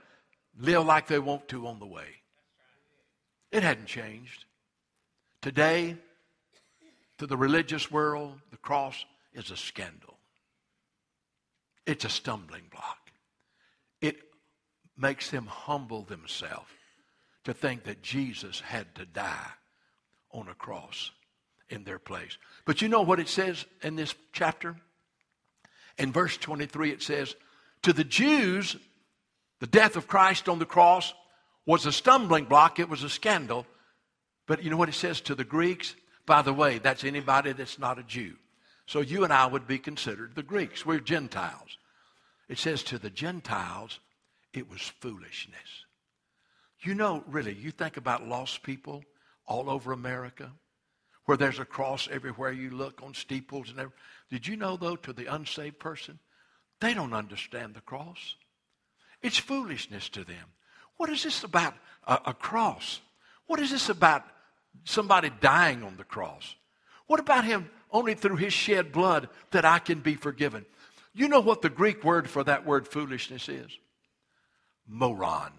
live 0.58 0.84
like 0.84 1.06
they 1.06 1.20
want 1.20 1.46
to 1.50 1.68
on 1.68 1.78
the 1.78 1.86
way. 1.86 2.08
It 3.52 3.62
hadn't 3.62 3.86
changed. 3.86 4.46
Today, 5.42 5.94
to 7.18 7.28
the 7.28 7.36
religious 7.36 7.88
world, 7.88 8.40
the 8.50 8.56
cross 8.56 9.04
is 9.36 9.50
a 9.50 9.56
scandal. 9.56 10.18
It's 11.86 12.04
a 12.04 12.08
stumbling 12.08 12.64
block. 12.70 13.10
It 14.00 14.16
makes 14.96 15.30
them 15.30 15.46
humble 15.46 16.02
themselves 16.02 16.70
to 17.44 17.54
think 17.54 17.84
that 17.84 18.02
Jesus 18.02 18.60
had 18.60 18.92
to 18.96 19.06
die 19.06 19.50
on 20.32 20.48
a 20.48 20.54
cross 20.54 21.12
in 21.68 21.84
their 21.84 21.98
place. 21.98 22.38
But 22.64 22.82
you 22.82 22.88
know 22.88 23.02
what 23.02 23.20
it 23.20 23.28
says 23.28 23.64
in 23.82 23.94
this 23.94 24.14
chapter? 24.32 24.76
In 25.98 26.12
verse 26.12 26.36
23, 26.36 26.90
it 26.90 27.02
says, 27.02 27.36
To 27.82 27.92
the 27.92 28.04
Jews, 28.04 28.76
the 29.60 29.66
death 29.66 29.96
of 29.96 30.08
Christ 30.08 30.48
on 30.48 30.58
the 30.58 30.66
cross 30.66 31.14
was 31.64 31.86
a 31.86 31.92
stumbling 31.92 32.44
block, 32.44 32.78
it 32.78 32.88
was 32.88 33.02
a 33.02 33.08
scandal. 33.08 33.66
But 34.46 34.62
you 34.62 34.70
know 34.70 34.76
what 34.76 34.88
it 34.88 34.94
says 34.94 35.20
to 35.22 35.34
the 35.34 35.44
Greeks? 35.44 35.94
By 36.24 36.42
the 36.42 36.52
way, 36.52 36.78
that's 36.78 37.04
anybody 37.04 37.52
that's 37.52 37.78
not 37.78 37.98
a 37.98 38.02
Jew. 38.02 38.36
So 38.86 39.00
you 39.00 39.24
and 39.24 39.32
I 39.32 39.46
would 39.46 39.66
be 39.66 39.78
considered 39.78 40.34
the 40.34 40.42
Greeks. 40.42 40.86
We're 40.86 41.00
Gentiles. 41.00 41.78
It 42.48 42.58
says 42.58 42.82
to 42.84 42.98
the 42.98 43.10
Gentiles, 43.10 43.98
it 44.52 44.70
was 44.70 44.80
foolishness. 45.00 45.84
You 46.80 46.94
know, 46.94 47.24
really, 47.26 47.54
you 47.54 47.72
think 47.72 47.96
about 47.96 48.28
lost 48.28 48.62
people 48.62 49.02
all 49.46 49.68
over 49.68 49.92
America, 49.92 50.52
where 51.24 51.36
there's 51.36 51.58
a 51.58 51.64
cross 51.64 52.08
everywhere 52.10 52.52
you 52.52 52.70
look 52.70 53.02
on 53.02 53.14
steeples 53.14 53.70
and 53.70 53.78
everything. 53.80 53.98
Did 54.30 54.46
you 54.46 54.56
know, 54.56 54.76
though, 54.76 54.96
to 54.96 55.12
the 55.12 55.26
unsaved 55.26 55.80
person, 55.80 56.20
they 56.80 56.94
don't 56.94 57.12
understand 57.14 57.74
the 57.74 57.80
cross. 57.80 58.36
It's 59.22 59.38
foolishness 59.38 60.08
to 60.10 60.24
them. 60.24 60.52
What 60.96 61.10
is 61.10 61.24
this 61.24 61.42
about 61.42 61.74
a, 62.06 62.20
a 62.26 62.34
cross? 62.34 63.00
What 63.46 63.58
is 63.60 63.70
this 63.70 63.88
about 63.88 64.24
somebody 64.84 65.30
dying 65.40 65.82
on 65.82 65.96
the 65.96 66.04
cross? 66.04 66.54
What 67.06 67.20
about 67.20 67.44
him 67.44 67.70
only 67.90 68.14
through 68.14 68.36
his 68.36 68.52
shed 68.52 68.92
blood 68.92 69.28
that 69.50 69.64
I 69.64 69.78
can 69.78 70.00
be 70.00 70.14
forgiven. 70.14 70.64
You 71.14 71.28
know 71.28 71.40
what 71.40 71.62
the 71.62 71.70
Greek 71.70 72.04
word 72.04 72.28
for 72.28 72.44
that 72.44 72.66
word 72.66 72.86
foolishness 72.86 73.48
is? 73.48 73.70
Moron. 74.86 75.52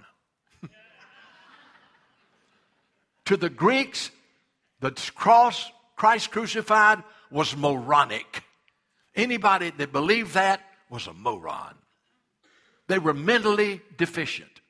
to 3.25 3.37
the 3.37 3.49
Greeks, 3.49 4.11
the 4.79 4.91
cross, 5.15 5.71
Christ 5.95 6.31
crucified, 6.31 7.03
was 7.31 7.55
moronic. 7.55 8.43
Anybody 9.15 9.71
that 9.77 9.91
believed 9.91 10.35
that 10.35 10.61
was 10.89 11.07
a 11.07 11.13
moron. 11.13 11.73
They 12.87 12.99
were 12.99 13.13
mentally 13.13 13.81
deficient 13.97 14.61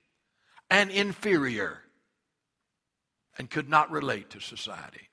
and 0.69 0.89
inferior 0.89 1.81
and 3.37 3.49
could 3.49 3.69
not 3.69 3.91
relate 3.91 4.31
to 4.31 4.39
society. 4.39 5.09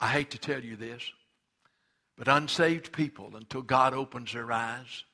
I 0.00 0.08
hate 0.08 0.30
to 0.32 0.38
tell 0.38 0.62
you 0.62 0.76
this, 0.76 1.02
but 2.18 2.28
unsaved 2.28 2.92
people, 2.92 3.36
until 3.36 3.62
God 3.62 3.94
opens 3.94 4.32
their 4.32 4.52
eyes, 4.52 5.04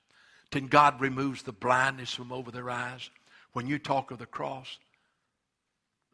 until 0.53 0.69
God 0.69 1.01
removes 1.01 1.43
the 1.43 1.53
blindness 1.53 2.15
from 2.15 2.33
over 2.33 2.51
their 2.51 2.71
eyes, 2.71 3.11
when 3.53 3.67
you 3.67 3.79
talk 3.79 4.11
of 4.11 4.19
the 4.19 4.27
cross, 4.27 4.79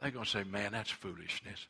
they're 0.01 0.11
going 0.11 0.25
to 0.25 0.31
say, 0.31 0.45
man, 0.45 0.73
that's 0.73 0.91
foolishness. 0.91 1.67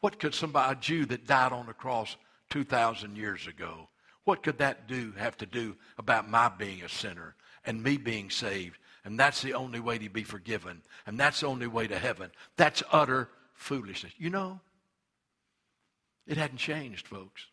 What 0.00 0.18
could 0.18 0.34
somebody, 0.34 0.72
a 0.72 0.76
Jew 0.76 1.06
that 1.06 1.26
died 1.26 1.52
on 1.52 1.66
the 1.66 1.72
cross 1.72 2.16
2,000 2.50 3.16
years 3.16 3.46
ago, 3.46 3.88
what 4.24 4.42
could 4.42 4.58
that 4.58 4.88
do 4.88 5.12
have 5.16 5.36
to 5.38 5.46
do 5.46 5.76
about 5.98 6.28
my 6.28 6.48
being 6.48 6.82
a 6.82 6.88
sinner 6.88 7.34
and 7.64 7.82
me 7.82 7.96
being 7.96 8.30
saved? 8.30 8.78
And 9.04 9.18
that's 9.18 9.40
the 9.40 9.54
only 9.54 9.78
way 9.78 9.98
to 9.98 10.08
be 10.08 10.24
forgiven. 10.24 10.82
And 11.06 11.18
that's 11.18 11.40
the 11.40 11.46
only 11.46 11.68
way 11.68 11.86
to 11.86 11.98
heaven. 11.98 12.30
That's 12.56 12.82
utter 12.90 13.28
foolishness. 13.54 14.12
You 14.18 14.30
know, 14.30 14.60
it 16.26 16.36
hadn't 16.36 16.58
changed, 16.58 17.06
folks. 17.06 17.46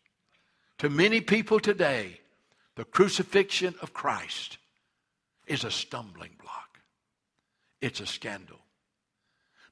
To 0.78 0.90
many 0.90 1.20
people 1.20 1.60
today, 1.60 2.20
the 2.76 2.84
crucifixion 2.84 3.74
of 3.80 3.94
Christ 3.94 4.58
is 5.46 5.64
a 5.64 5.70
stumbling 5.70 6.32
block. 6.40 6.80
It's 7.80 8.00
a 8.00 8.06
scandal. 8.06 8.58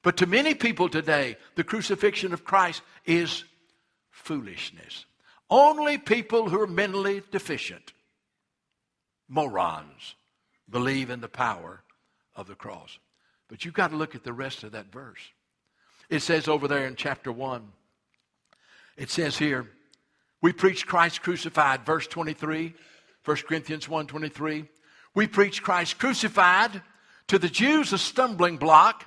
But 0.03 0.17
to 0.17 0.25
many 0.25 0.53
people 0.53 0.89
today, 0.89 1.37
the 1.55 1.63
crucifixion 1.63 2.33
of 2.33 2.45
Christ 2.45 2.81
is 3.05 3.43
foolishness. 4.11 5.05
Only 5.49 5.97
people 5.97 6.49
who 6.49 6.59
are 6.59 6.67
mentally 6.67 7.21
deficient, 7.31 7.93
morons, 9.27 10.15
believe 10.69 11.09
in 11.09 11.21
the 11.21 11.27
power 11.27 11.83
of 12.35 12.47
the 12.47 12.55
cross. 12.55 12.97
But 13.47 13.65
you've 13.65 13.73
got 13.73 13.91
to 13.91 13.97
look 13.97 14.15
at 14.15 14.23
the 14.23 14.33
rest 14.33 14.63
of 14.63 14.71
that 14.71 14.91
verse. 14.91 15.21
It 16.09 16.21
says 16.21 16.47
over 16.47 16.67
there 16.67 16.85
in 16.85 16.95
chapter 16.95 17.31
1 17.31 17.71
it 18.97 19.09
says 19.09 19.37
here, 19.37 19.67
we 20.41 20.51
preach 20.51 20.85
Christ 20.85 21.21
crucified, 21.21 21.85
verse 21.85 22.05
23, 22.07 22.73
1 23.23 23.37
Corinthians 23.47 23.87
1 23.87 24.07
23. 24.07 24.65
We 25.15 25.27
preach 25.27 25.63
Christ 25.63 25.97
crucified, 25.97 26.81
to 27.27 27.39
the 27.39 27.49
Jews 27.49 27.93
a 27.93 27.97
stumbling 27.97 28.57
block, 28.57 29.05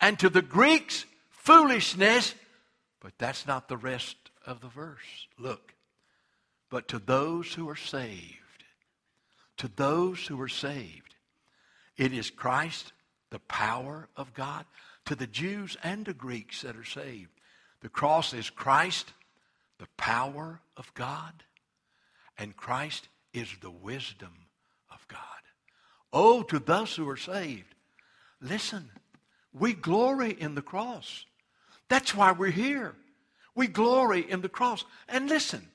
and 0.00 0.18
to 0.20 0.28
the 0.28 0.42
Greeks 0.42 1.04
foolishness. 1.30 2.34
But 3.00 3.14
that's 3.18 3.46
not 3.46 3.68
the 3.68 3.76
rest 3.76 4.16
of 4.46 4.60
the 4.60 4.68
verse. 4.68 5.26
Look. 5.38 5.74
But 6.70 6.88
to 6.88 6.98
those 6.98 7.52
who 7.52 7.68
are 7.68 7.76
saved, 7.76 8.64
to 9.58 9.68
those 9.76 10.26
who 10.26 10.40
are 10.40 10.48
saved, 10.48 11.16
it 11.96 12.12
is 12.12 12.30
Christ, 12.30 12.92
the 13.30 13.40
power 13.40 14.08
of 14.16 14.32
God, 14.32 14.64
to 15.06 15.14
the 15.14 15.26
Jews 15.26 15.76
and 15.82 16.06
the 16.06 16.14
Greeks 16.14 16.62
that 16.62 16.76
are 16.76 16.84
saved. 16.84 17.28
The 17.82 17.88
cross 17.88 18.32
is 18.32 18.48
Christ, 18.48 19.12
the 19.78 19.88
power 19.96 20.60
of 20.76 20.92
God, 20.94 21.42
and 22.38 22.56
Christ 22.56 23.08
is 23.34 23.48
the 23.60 23.70
wisdom 23.70 24.32
of 24.90 25.06
God. 25.08 25.18
Oh, 26.12 26.42
to 26.44 26.58
those 26.58 26.94
who 26.94 27.08
are 27.08 27.16
saved, 27.16 27.74
listen, 28.40 28.90
we 29.52 29.72
glory 29.72 30.30
in 30.30 30.54
the 30.54 30.62
cross. 30.62 31.26
That's 31.88 32.14
why 32.14 32.32
we're 32.32 32.50
here. 32.50 32.94
We 33.54 33.66
glory 33.66 34.30
in 34.30 34.40
the 34.42 34.48
cross. 34.48 34.84
And 35.08 35.28
listen, 35.28 35.68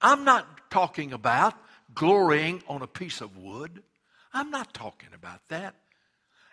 I'm 0.00 0.24
not 0.24 0.70
talking 0.70 1.12
about 1.12 1.54
glorying 1.94 2.62
on 2.68 2.82
a 2.82 2.86
piece 2.86 3.20
of 3.20 3.36
wood. 3.36 3.82
I'm 4.32 4.50
not 4.50 4.74
talking 4.74 5.10
about 5.14 5.40
that. 5.48 5.74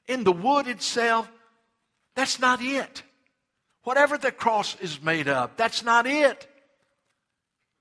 in 0.08 0.24
the 0.24 0.32
wood 0.32 0.68
itself, 0.68 1.32
that's 2.16 2.40
not 2.40 2.62
it. 2.62 3.04
Whatever 3.84 4.18
the 4.18 4.32
cross 4.32 4.76
is 4.80 5.02
made 5.02 5.28
of, 5.28 5.52
that's 5.58 5.84
not 5.84 6.06
it. 6.06 6.48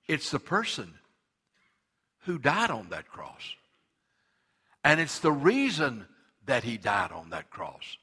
It's 0.06 0.30
the 0.30 0.40
person 0.40 0.94
who 2.24 2.38
died 2.38 2.70
on 2.70 2.88
that 2.90 3.08
cross. 3.08 3.54
And 4.82 4.98
it's 4.98 5.18
the 5.18 5.32
reason 5.32 6.06
that 6.46 6.64
he 6.64 6.78
died 6.78 7.12
on 7.12 7.30
that 7.30 7.50
cross. 7.50 7.98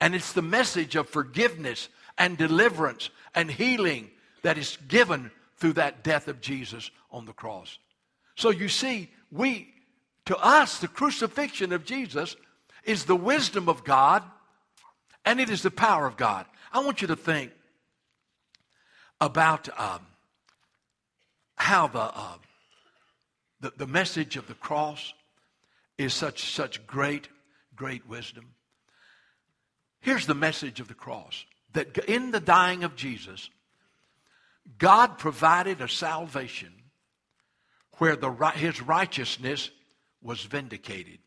And 0.00 0.14
it's 0.14 0.32
the 0.32 0.42
message 0.42 0.96
of 0.96 1.08
forgiveness 1.08 1.88
and 2.16 2.38
deliverance 2.38 3.10
and 3.34 3.50
healing 3.50 4.10
that 4.42 4.58
is 4.58 4.78
given 4.88 5.30
through 5.56 5.74
that 5.74 6.04
death 6.04 6.28
of 6.28 6.40
Jesus 6.40 6.90
on 7.10 7.24
the 7.24 7.32
cross. 7.32 7.78
So 8.36 8.50
you 8.50 8.68
see, 8.68 9.10
we, 9.30 9.72
to 10.26 10.36
us, 10.36 10.78
the 10.78 10.88
crucifixion 10.88 11.72
of 11.72 11.84
Jesus 11.84 12.36
is 12.84 13.04
the 13.04 13.16
wisdom 13.16 13.68
of 13.68 13.84
God 13.84 14.22
and 15.24 15.40
it 15.40 15.50
is 15.50 15.62
the 15.62 15.70
power 15.70 16.06
of 16.06 16.16
God. 16.16 16.46
I 16.74 16.80
want 16.80 17.00
you 17.00 17.08
to 17.08 17.16
think 17.16 17.52
about 19.20 19.68
um, 19.78 20.00
how 21.54 21.86
the, 21.86 22.00
uh, 22.00 22.38
the, 23.60 23.72
the 23.76 23.86
message 23.86 24.36
of 24.36 24.48
the 24.48 24.54
cross 24.54 25.14
is 25.96 26.12
such, 26.12 26.52
such 26.52 26.84
great, 26.84 27.28
great 27.76 28.08
wisdom. 28.08 28.54
Here's 30.00 30.26
the 30.26 30.34
message 30.34 30.80
of 30.80 30.88
the 30.88 30.94
cross 30.94 31.44
that 31.74 31.96
in 32.08 32.32
the 32.32 32.40
dying 32.40 32.82
of 32.82 32.96
Jesus, 32.96 33.48
God 34.76 35.16
provided 35.16 35.80
a 35.80 35.88
salvation 35.88 36.72
where 37.98 38.16
the, 38.16 38.32
his 38.56 38.82
righteousness 38.82 39.70
was 40.20 40.42
vindicated. 40.42 41.20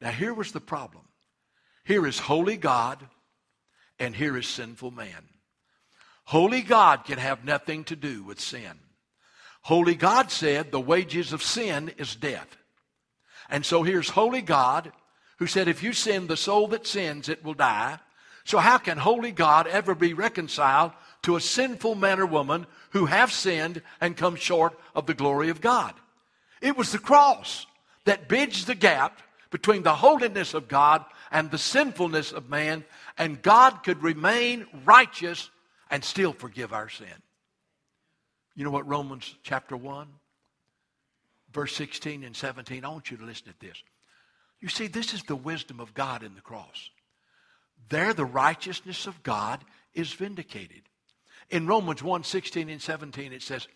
Now, 0.00 0.12
here 0.12 0.32
was 0.32 0.52
the 0.52 0.60
problem. 0.60 1.02
Here 1.82 2.06
is 2.06 2.20
holy 2.20 2.56
God, 2.56 3.04
and 3.98 4.14
here 4.14 4.36
is 4.36 4.46
sinful 4.46 4.90
man. 4.90 5.28
Holy 6.24 6.60
God 6.60 7.04
can 7.04 7.18
have 7.18 7.44
nothing 7.44 7.84
to 7.84 7.96
do 7.96 8.22
with 8.22 8.40
sin. 8.40 8.80
Holy 9.62 9.94
God 9.94 10.30
said 10.30 10.70
the 10.70 10.80
wages 10.80 11.32
of 11.32 11.42
sin 11.42 11.90
is 11.98 12.14
death. 12.14 12.56
And 13.48 13.64
so 13.64 13.82
here's 13.82 14.10
holy 14.10 14.42
God 14.42 14.92
who 15.38 15.46
said, 15.46 15.68
if 15.68 15.82
you 15.82 15.92
sin, 15.92 16.26
the 16.26 16.36
soul 16.36 16.68
that 16.68 16.86
sins, 16.86 17.28
it 17.28 17.44
will 17.44 17.54
die. 17.54 17.98
So 18.44 18.58
how 18.58 18.78
can 18.78 18.98
holy 18.98 19.32
God 19.32 19.66
ever 19.66 19.94
be 19.94 20.14
reconciled 20.14 20.92
to 21.22 21.36
a 21.36 21.40
sinful 21.40 21.94
man 21.94 22.20
or 22.20 22.26
woman 22.26 22.66
who 22.90 23.06
have 23.06 23.32
sinned 23.32 23.82
and 24.00 24.16
come 24.16 24.36
short 24.36 24.78
of 24.94 25.06
the 25.06 25.14
glory 25.14 25.48
of 25.48 25.60
God? 25.60 25.94
It 26.60 26.76
was 26.76 26.92
the 26.92 26.98
cross 26.98 27.66
that 28.04 28.28
bridged 28.28 28.66
the 28.66 28.74
gap 28.74 29.20
between 29.50 29.82
the 29.82 29.94
holiness 29.94 30.54
of 30.54 30.68
God 30.68 31.04
and 31.30 31.50
the 31.50 31.58
sinfulness 31.58 32.32
of 32.32 32.48
man, 32.48 32.84
and 33.16 33.42
God 33.42 33.82
could 33.82 34.02
remain 34.02 34.66
righteous 34.84 35.50
and 35.90 36.04
still 36.04 36.32
forgive 36.32 36.72
our 36.72 36.88
sin. 36.88 37.06
You 38.54 38.64
know 38.64 38.70
what 38.70 38.88
Romans 38.88 39.34
chapter 39.42 39.76
1, 39.76 40.08
verse 41.52 41.74
16 41.74 42.24
and 42.24 42.36
17, 42.36 42.84
I 42.84 42.88
want 42.88 43.10
you 43.10 43.16
to 43.16 43.24
listen 43.24 43.46
to 43.46 43.54
this. 43.60 43.82
You 44.60 44.68
see, 44.68 44.88
this 44.88 45.14
is 45.14 45.22
the 45.22 45.36
wisdom 45.36 45.80
of 45.80 45.94
God 45.94 46.22
in 46.22 46.34
the 46.34 46.40
cross. 46.40 46.90
There, 47.88 48.12
the 48.12 48.24
righteousness 48.24 49.06
of 49.06 49.22
God 49.22 49.64
is 49.94 50.12
vindicated. 50.12 50.82
In 51.50 51.66
Romans 51.66 52.02
1 52.02 52.24
16 52.24 52.68
and 52.68 52.82
17, 52.82 53.32
it 53.32 53.42
says, 53.42 53.68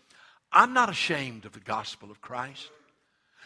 I'm 0.51 0.73
not 0.73 0.89
ashamed 0.89 1.45
of 1.45 1.53
the 1.53 1.59
gospel 1.59 2.11
of 2.11 2.21
Christ, 2.21 2.69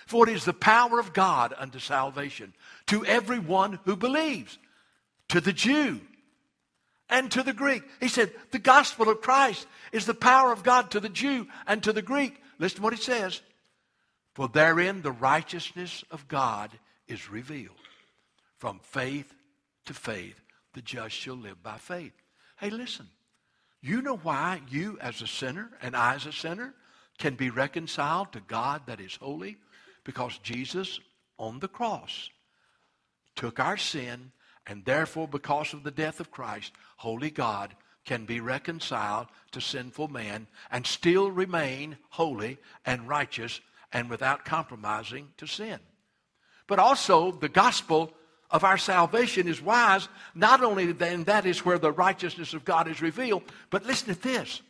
for 0.08 0.28
it 0.28 0.36
is 0.36 0.46
the 0.46 0.54
power 0.54 1.00
of 1.00 1.14
God 1.14 1.54
unto 1.58 1.80
salvation 1.80 2.54
to 2.88 3.06
everyone 3.06 3.80
who 3.86 3.96
believes, 3.96 4.58
to 5.30 5.40
the 5.42 5.54
Jew 5.54 6.02
and 7.10 7.30
to 7.32 7.44
the 7.44 7.54
Greek. 7.54 7.84
He 8.00 8.08
said, 8.08 8.32
the 8.52 8.60
gospel 8.60 9.10
of 9.10 9.22
Christ 9.22 9.68
is 9.92 10.06
the 10.06 10.14
power 10.14 10.52
of 10.52 10.64
God 10.64 10.92
to 10.92 11.00
the 11.00 11.10
Jew 11.10 11.48
and 11.68 11.84
to 11.84 11.94
the 11.94 12.02
Greek. 12.02 12.42
Listen 12.58 12.78
to 12.78 12.82
what 12.84 12.94
he 12.94 13.02
says. 13.02 13.42
For 14.34 14.48
therein 14.48 15.02
the 15.02 15.12
righteousness 15.12 16.04
of 16.12 16.28
God 16.28 16.72
is 17.08 17.30
revealed. 17.30 17.76
From 18.60 18.80
faith 18.82 19.34
to 19.86 19.94
faith, 19.94 20.40
the 20.74 20.82
just 20.82 21.16
shall 21.16 21.36
live 21.36 21.62
by 21.62 21.78
faith. 21.78 22.14
Hey, 22.58 22.70
listen. 22.70 23.08
You 23.82 24.02
know 24.02 24.18
why 24.18 24.62
you 24.70 24.98
as 25.02 25.22
a 25.22 25.28
sinner 25.28 25.70
and 25.82 25.96
I 25.96 26.16
as 26.16 26.26
a 26.26 26.32
sinner 26.32 26.74
can 27.18 27.36
be 27.36 27.50
reconciled 27.50 28.32
to 28.34 28.40
God 28.42 28.82
that 28.88 29.00
is 29.00 29.16
holy? 29.16 29.58
Because 30.08 30.38
Jesus 30.38 31.02
on 31.38 31.60
the 31.60 31.68
cross 31.68 32.30
took 33.36 33.60
our 33.60 33.76
sin 33.76 34.32
and 34.66 34.86
therefore, 34.86 35.28
because 35.28 35.74
of 35.74 35.84
the 35.84 35.92
death 35.92 36.22
of 36.22 36.32
Christ, 36.32 36.72
holy 36.96 37.30
God 37.30 37.76
can 38.06 38.24
be 38.24 38.40
reconciled 38.40 39.28
to 39.52 39.60
sinful 39.60 40.08
man 40.08 40.48
and 40.72 40.88
still 40.88 41.30
remain 41.30 41.98
holy 42.08 42.58
and 42.86 43.10
righteous 43.10 43.60
and 43.92 44.10
without 44.10 44.46
compromising 44.46 45.28
to 45.38 45.46
sin. 45.46 45.80
But 46.68 46.80
also, 46.80 47.32
the 47.34 47.50
gospel 47.50 48.14
of 48.50 48.64
our 48.64 48.78
salvation 48.78 49.50
is 49.50 49.62
wise, 49.62 50.08
not 50.34 50.64
only 50.64 50.94
then 50.94 51.26
that 51.26 51.46
is 51.46 51.66
where 51.66 51.80
the 51.80 51.92
righteousness 51.92 52.54
of 52.54 52.64
God 52.64 52.88
is 52.88 53.02
revealed, 53.02 53.44
but 53.70 53.86
listen 53.86 54.16
to 54.16 54.22
this. 54.22 54.62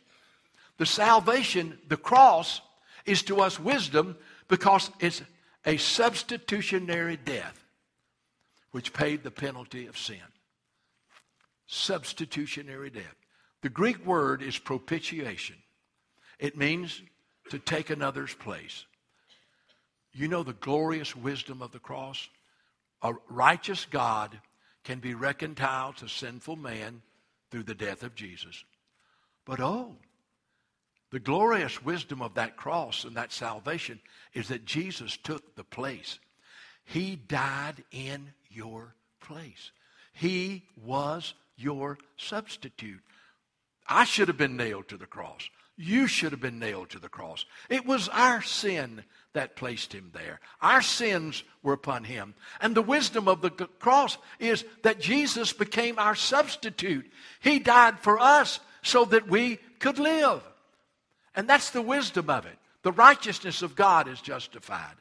The 0.78 0.86
salvation, 0.86 1.78
the 1.86 1.96
cross, 1.96 2.60
is 3.06 3.22
to 3.22 3.40
us 3.40 3.60
wisdom 3.60 4.16
because 4.48 4.90
it's 5.00 5.22
a 5.64 5.76
substitutionary 5.76 7.16
death 7.16 7.64
which 8.70 8.92
paid 8.92 9.22
the 9.22 9.30
penalty 9.30 9.86
of 9.86 9.96
sin. 9.96 10.16
Substitutionary 11.66 12.90
death. 12.90 13.14
The 13.62 13.68
Greek 13.68 14.04
word 14.06 14.42
is 14.42 14.58
propitiation. 14.58 15.56
It 16.38 16.56
means 16.56 17.02
to 17.50 17.58
take 17.58 17.90
another's 17.90 18.34
place. 18.34 18.86
You 20.12 20.28
know 20.28 20.42
the 20.42 20.52
glorious 20.54 21.14
wisdom 21.14 21.62
of 21.62 21.72
the 21.72 21.78
cross? 21.78 22.28
A 23.02 23.12
righteous 23.28 23.84
God 23.84 24.40
can 24.84 25.00
be 25.00 25.14
reconciled 25.14 25.96
to 25.98 26.08
sinful 26.08 26.56
man 26.56 27.02
through 27.50 27.64
the 27.64 27.74
death 27.74 28.02
of 28.02 28.14
Jesus. 28.14 28.64
But 29.44 29.60
oh, 29.60 29.96
the 31.10 31.20
glorious 31.20 31.82
wisdom 31.82 32.20
of 32.20 32.34
that 32.34 32.56
cross 32.56 33.04
and 33.04 33.16
that 33.16 33.32
salvation 33.32 34.00
is 34.34 34.48
that 34.48 34.64
Jesus 34.64 35.16
took 35.16 35.56
the 35.56 35.64
place. 35.64 36.18
He 36.84 37.16
died 37.16 37.82
in 37.90 38.32
your 38.50 38.94
place. 39.20 39.72
He 40.12 40.64
was 40.82 41.34
your 41.56 41.98
substitute. 42.16 43.00
I 43.88 44.04
should 44.04 44.28
have 44.28 44.36
been 44.36 44.56
nailed 44.56 44.88
to 44.88 44.96
the 44.96 45.06
cross. 45.06 45.48
You 45.76 46.08
should 46.08 46.32
have 46.32 46.40
been 46.40 46.58
nailed 46.58 46.90
to 46.90 46.98
the 46.98 47.08
cross. 47.08 47.44
It 47.70 47.86
was 47.86 48.08
our 48.08 48.42
sin 48.42 49.04
that 49.32 49.54
placed 49.54 49.92
him 49.92 50.10
there. 50.12 50.40
Our 50.60 50.82
sins 50.82 51.44
were 51.62 51.74
upon 51.74 52.04
him. 52.04 52.34
And 52.60 52.74
the 52.74 52.82
wisdom 52.82 53.28
of 53.28 53.42
the 53.42 53.50
cross 53.50 54.18
is 54.40 54.64
that 54.82 54.98
Jesus 54.98 55.52
became 55.52 55.98
our 55.98 56.16
substitute. 56.16 57.08
He 57.40 57.60
died 57.60 58.00
for 58.00 58.18
us 58.18 58.58
so 58.82 59.04
that 59.06 59.28
we 59.28 59.60
could 59.78 60.00
live. 60.00 60.42
And 61.38 61.48
that's 61.48 61.70
the 61.70 61.80
wisdom 61.80 62.28
of 62.28 62.46
it. 62.46 62.58
The 62.82 62.90
righteousness 62.90 63.62
of 63.62 63.76
God 63.76 64.08
is 64.08 64.20
justified 64.20 64.96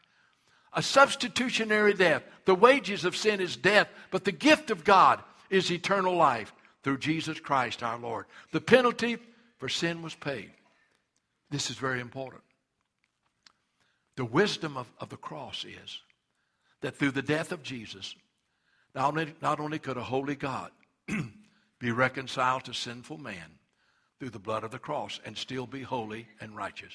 a 0.73 0.84
substitutionary 0.84 1.93
death. 1.93 2.21
The 2.45 2.54
wages 2.54 3.04
of 3.04 3.15
sin 3.15 3.41
is 3.41 3.58
death, 3.58 3.88
but 4.12 4.26
the 4.26 4.32
gift 4.32 4.69
of 4.69 4.84
God 4.84 5.19
is 5.50 5.71
eternal 5.71 6.15
life 6.15 6.54
through 6.84 7.00
Jesus 7.00 7.39
Christ 7.39 7.82
our 7.82 7.97
Lord. 7.97 8.26
The 8.52 8.62
penalty 8.62 9.17
for 9.58 9.69
sin 9.69 10.04
was 10.04 10.13
paid. 10.13 10.52
This 11.50 11.71
is 11.71 11.78
very 11.78 12.00
important. 12.00 12.43
The 14.17 14.26
wisdom 14.26 14.78
of, 14.78 14.88
of 15.00 15.10
the 15.10 15.17
cross 15.17 15.65
is 15.65 16.02
that 16.82 16.97
through 16.97 17.12
the 17.12 17.23
death 17.23 17.52
of 17.52 17.63
Jesus, 17.63 18.15
not 18.93 19.10
only, 19.10 19.34
not 19.41 19.60
only 19.60 19.80
could 19.80 19.97
a 19.97 20.04
holy 20.04 20.36
God 20.36 20.69
be 21.80 21.89
reconciled 21.89 22.65
to 22.65 22.73
sinful 22.73 23.17
man 23.17 23.58
through 24.20 24.30
the 24.30 24.40
blood 24.40 24.64
of 24.64 24.72
the 24.72 24.80
cross 24.80 25.20
and 25.26 25.38
still 25.38 25.68
be 25.68 25.82
holy 25.82 26.28
and 26.42 26.56
righteous. 26.56 26.94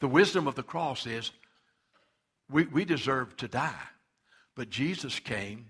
The 0.00 0.08
wisdom 0.08 0.46
of 0.46 0.54
the 0.54 0.62
cross 0.62 1.06
is 1.06 1.30
we, 2.50 2.64
we 2.64 2.84
deserve 2.84 3.36
to 3.38 3.48
die. 3.48 3.82
But 4.56 4.70
Jesus 4.70 5.20
came 5.20 5.66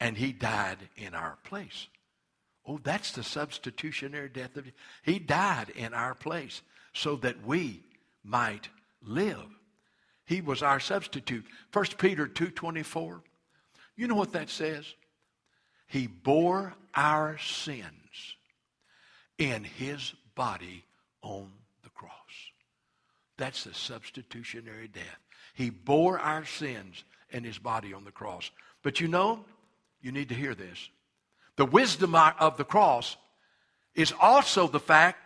and 0.00 0.16
he 0.16 0.32
died 0.32 0.78
in 0.96 1.14
our 1.14 1.38
place. 1.44 1.86
Oh, 2.66 2.78
that's 2.82 3.12
the 3.12 3.24
substitutionary 3.24 4.28
death 4.28 4.56
of 4.56 4.66
He 5.02 5.18
died 5.18 5.70
in 5.70 5.94
our 5.94 6.14
place 6.14 6.62
so 6.92 7.16
that 7.16 7.44
we 7.44 7.82
might 8.22 8.68
live. 9.02 9.46
He 10.24 10.40
was 10.40 10.62
our 10.62 10.78
substitute. 10.78 11.44
1 11.72 11.84
Peter 11.98 12.28
2:24. 12.28 13.22
You 13.96 14.06
know 14.06 14.14
what 14.14 14.32
that 14.32 14.48
says? 14.48 14.94
He 15.86 16.06
bore 16.06 16.74
our 16.94 17.36
sins 17.38 18.01
in 19.42 19.64
his 19.64 20.12
body 20.34 20.84
on 21.22 21.50
the 21.82 21.90
cross. 21.90 22.12
That's 23.36 23.64
the 23.64 23.74
substitutionary 23.74 24.88
death. 24.88 25.18
He 25.54 25.70
bore 25.70 26.18
our 26.18 26.44
sins 26.44 27.04
in 27.30 27.42
his 27.42 27.58
body 27.58 27.92
on 27.92 28.04
the 28.04 28.12
cross. 28.12 28.50
But 28.82 29.00
you 29.00 29.08
know, 29.08 29.44
You 30.02 30.10
need 30.10 30.28
to 30.30 30.34
hear 30.34 30.54
this. 30.54 30.90
The 31.56 31.64
wisdom 31.64 32.14
of 32.14 32.56
the 32.56 32.64
cross 32.64 33.16
is 33.94 34.12
also 34.20 34.66
the 34.66 34.80
fact 34.80 35.18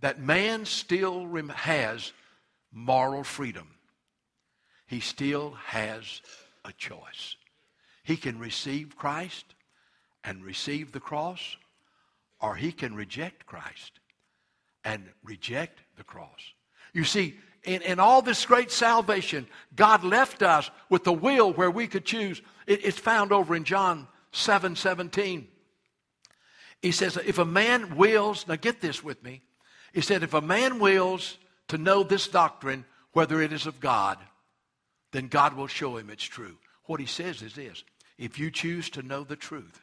that 0.00 0.20
man 0.20 0.64
still 0.64 1.26
has 1.48 2.12
moral 2.72 3.24
freedom. 3.24 3.68
He 4.86 5.00
still 5.00 5.52
has 5.66 6.22
a 6.64 6.72
choice. 6.72 7.36
He 8.02 8.16
can 8.16 8.38
receive 8.38 8.96
Christ 8.96 9.44
and 10.24 10.44
receive 10.44 10.92
the 10.92 11.00
cross, 11.00 11.56
or 12.40 12.54
he 12.54 12.72
can 12.72 12.94
reject 12.94 13.46
Christ 13.46 14.00
and 14.84 15.04
reject 15.24 15.80
the 15.96 16.04
cross. 16.04 16.52
You 16.92 17.04
see, 17.04 17.36
in, 17.64 17.82
in 17.82 17.98
all 17.98 18.22
this 18.22 18.46
great 18.46 18.70
salvation, 18.70 19.46
God 19.74 20.04
left 20.04 20.42
us 20.42 20.70
with 20.88 21.04
the 21.04 21.12
will 21.12 21.52
where 21.52 21.70
we 21.70 21.86
could 21.86 22.04
choose. 22.04 22.40
It, 22.66 22.84
it's 22.84 22.98
found 22.98 23.32
over 23.32 23.54
in 23.54 23.64
John 23.64 24.06
7 24.32 24.76
17. 24.76 25.48
He 26.82 26.92
says, 26.92 27.16
if 27.16 27.38
a 27.38 27.44
man 27.44 27.96
wills, 27.96 28.46
now 28.46 28.56
get 28.56 28.80
this 28.80 29.02
with 29.02 29.22
me. 29.24 29.42
He 29.92 30.00
said, 30.00 30.22
if 30.22 30.34
a 30.34 30.40
man 30.40 30.78
wills 30.78 31.38
to 31.68 31.78
know 31.78 32.02
this 32.02 32.28
doctrine, 32.28 32.84
whether 33.12 33.40
it 33.40 33.52
is 33.52 33.66
of 33.66 33.80
God, 33.80 34.18
then 35.12 35.28
God 35.28 35.54
will 35.54 35.66
show 35.66 35.96
him 35.96 36.10
it's 36.10 36.22
true. 36.22 36.58
What 36.84 37.00
he 37.00 37.06
says 37.06 37.42
is 37.42 37.54
this 37.54 37.82
if 38.18 38.38
you 38.38 38.50
choose 38.50 38.90
to 38.90 39.02
know 39.02 39.24
the 39.24 39.36
truth, 39.36 39.80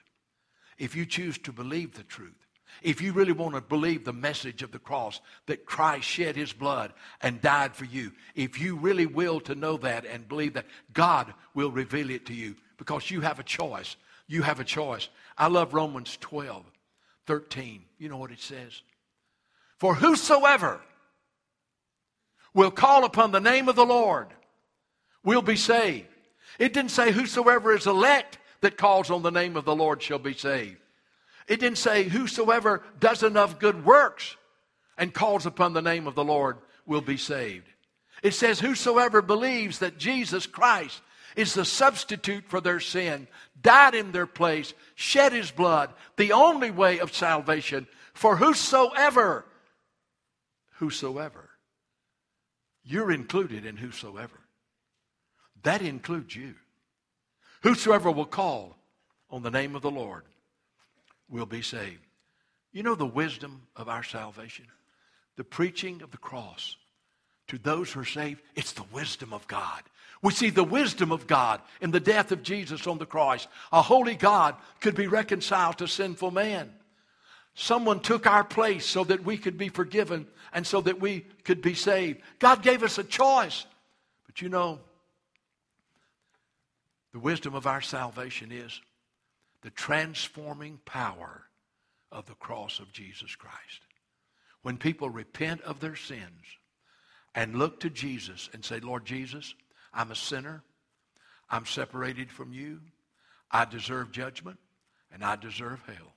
if 0.77 0.95
you 0.95 1.05
choose 1.05 1.37
to 1.39 1.51
believe 1.51 1.95
the 1.95 2.03
truth, 2.03 2.42
if 2.81 3.01
you 3.01 3.13
really 3.13 3.31
want 3.31 3.55
to 3.55 3.61
believe 3.61 4.03
the 4.03 4.13
message 4.13 4.63
of 4.63 4.71
the 4.71 4.79
cross, 4.79 5.21
that 5.45 5.65
Christ 5.65 6.05
shed 6.05 6.35
his 6.35 6.53
blood 6.53 6.93
and 7.21 7.41
died 7.41 7.75
for 7.75 7.85
you, 7.85 8.11
if 8.35 8.59
you 8.59 8.77
really 8.77 9.05
will 9.05 9.39
to 9.41 9.55
know 9.55 9.77
that 9.77 10.05
and 10.05 10.27
believe 10.27 10.53
that, 10.53 10.65
God 10.93 11.33
will 11.53 11.71
reveal 11.71 12.09
it 12.09 12.25
to 12.27 12.33
you 12.33 12.55
because 12.77 13.11
you 13.11 13.21
have 13.21 13.39
a 13.39 13.43
choice. 13.43 13.95
You 14.27 14.41
have 14.41 14.59
a 14.59 14.65
choice. 14.65 15.09
I 15.37 15.47
love 15.47 15.73
Romans 15.73 16.17
12, 16.21 16.63
13. 17.27 17.83
You 17.97 18.09
know 18.09 18.17
what 18.17 18.31
it 18.31 18.41
says? 18.41 18.81
For 19.77 19.95
whosoever 19.95 20.81
will 22.53 22.71
call 22.71 23.03
upon 23.03 23.31
the 23.31 23.41
name 23.41 23.67
of 23.67 23.75
the 23.75 23.85
Lord 23.85 24.27
will 25.23 25.41
be 25.41 25.55
saved. 25.55 26.07
It 26.59 26.73
didn't 26.73 26.91
say 26.91 27.11
whosoever 27.11 27.75
is 27.75 27.87
elect 27.87 28.37
that 28.61 28.77
calls 28.77 29.09
on 29.09 29.23
the 29.23 29.31
name 29.31 29.57
of 29.57 29.65
the 29.65 29.75
Lord 29.75 30.01
shall 30.01 30.19
be 30.19 30.33
saved. 30.33 30.77
It 31.47 31.59
didn't 31.59 31.77
say 31.77 32.03
whosoever 32.03 32.83
does 32.99 33.23
enough 33.23 33.59
good 33.59 33.85
works 33.85 34.35
and 34.97 35.13
calls 35.13 35.45
upon 35.45 35.73
the 35.73 35.81
name 35.81 36.07
of 36.07 36.15
the 36.15 36.23
Lord 36.23 36.57
will 36.85 37.01
be 37.01 37.17
saved. 37.17 37.67
It 38.21 38.33
says 38.33 38.59
whosoever 38.59 39.21
believes 39.21 39.79
that 39.79 39.97
Jesus 39.97 40.47
Christ 40.47 41.01
is 41.35 41.53
the 41.53 41.65
substitute 41.65 42.45
for 42.47 42.61
their 42.61 42.79
sin, 42.79 43.27
died 43.61 43.95
in 43.95 44.11
their 44.11 44.27
place, 44.27 44.73
shed 44.95 45.33
his 45.33 45.51
blood, 45.51 45.91
the 46.15 46.31
only 46.31 46.71
way 46.71 46.99
of 46.99 47.13
salvation 47.13 47.87
for 48.13 48.37
whosoever, 48.37 49.45
whosoever. 50.75 51.49
You're 52.83 53.11
included 53.11 53.65
in 53.65 53.77
whosoever. 53.77 54.39
That 55.63 55.81
includes 55.81 56.35
you. 56.35 56.55
Whosoever 57.63 58.11
will 58.11 58.25
call 58.25 58.75
on 59.29 59.41
the 59.41 59.51
name 59.51 59.75
of 59.75 59.81
the 59.81 59.91
Lord 59.91 60.23
will 61.33 61.45
be 61.47 61.63
saved. 61.63 62.05
You 62.71 62.83
know 62.83 62.95
the 62.95 63.05
wisdom 63.05 63.63
of 63.75 63.89
our 63.89 64.03
salvation? 64.03 64.65
The 65.35 65.43
preaching 65.43 66.01
of 66.03 66.11
the 66.11 66.17
cross 66.17 66.77
to 67.47 67.57
those 67.57 67.91
who 67.91 68.01
are 68.01 68.05
saved, 68.05 68.41
it's 68.55 68.71
the 68.71 68.85
wisdom 68.93 69.33
of 69.33 69.45
God. 69.47 69.81
We 70.21 70.31
see 70.31 70.51
the 70.51 70.63
wisdom 70.63 71.11
of 71.11 71.27
God 71.27 71.59
in 71.81 71.91
the 71.91 71.99
death 71.99 72.31
of 72.31 72.43
Jesus 72.43 72.87
on 72.87 72.99
the 72.99 73.05
cross. 73.05 73.47
A 73.73 73.81
holy 73.81 74.15
God 74.15 74.55
could 74.79 74.95
be 74.95 75.07
reconciled 75.07 75.79
to 75.79 75.87
sinful 75.87 76.31
man. 76.31 76.71
Someone 77.55 77.99
took 77.99 78.25
our 78.25 78.43
place 78.43 78.85
so 78.85 79.03
that 79.03 79.25
we 79.25 79.37
could 79.37 79.57
be 79.57 79.69
forgiven 79.69 80.27
and 80.53 80.65
so 80.65 80.81
that 80.81 81.01
we 81.01 81.25
could 81.43 81.61
be 81.61 81.73
saved. 81.73 82.21
God 82.39 82.61
gave 82.61 82.83
us 82.83 82.97
a 82.97 83.03
choice. 83.03 83.65
But 84.25 84.41
you 84.41 84.49
know, 84.49 84.79
the 87.11 87.19
wisdom 87.19 87.53
of 87.55 87.67
our 87.67 87.81
salvation 87.81 88.51
is 88.51 88.79
the 89.63 89.71
transforming 89.71 90.79
power 90.85 91.43
of 92.11 92.25
the 92.27 92.35
cross 92.35 92.79
of 92.79 92.91
Jesus 92.91 93.35
Christ. 93.35 93.81
When 94.61 94.77
people 94.77 95.09
repent 95.09 95.61
of 95.61 95.79
their 95.79 95.95
sins 95.95 96.45
and 97.33 97.55
look 97.55 97.79
to 97.79 97.89
Jesus 97.89 98.49
and 98.53 98.63
say, 98.63 98.79
Lord 98.79 99.05
Jesus, 99.05 99.55
I'm 99.93 100.11
a 100.11 100.15
sinner. 100.15 100.63
I'm 101.49 101.65
separated 101.65 102.31
from 102.31 102.53
you. 102.53 102.79
I 103.51 103.65
deserve 103.65 104.11
judgment 104.11 104.59
and 105.11 105.23
I 105.23 105.35
deserve 105.35 105.81
hell. 105.85 106.13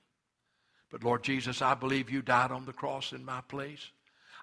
But 0.89 1.03
Lord 1.03 1.23
Jesus, 1.23 1.61
I 1.61 1.73
believe 1.73 2.09
you 2.09 2.21
died 2.21 2.51
on 2.51 2.65
the 2.65 2.73
cross 2.73 3.11
in 3.11 3.25
my 3.25 3.41
place. 3.41 3.91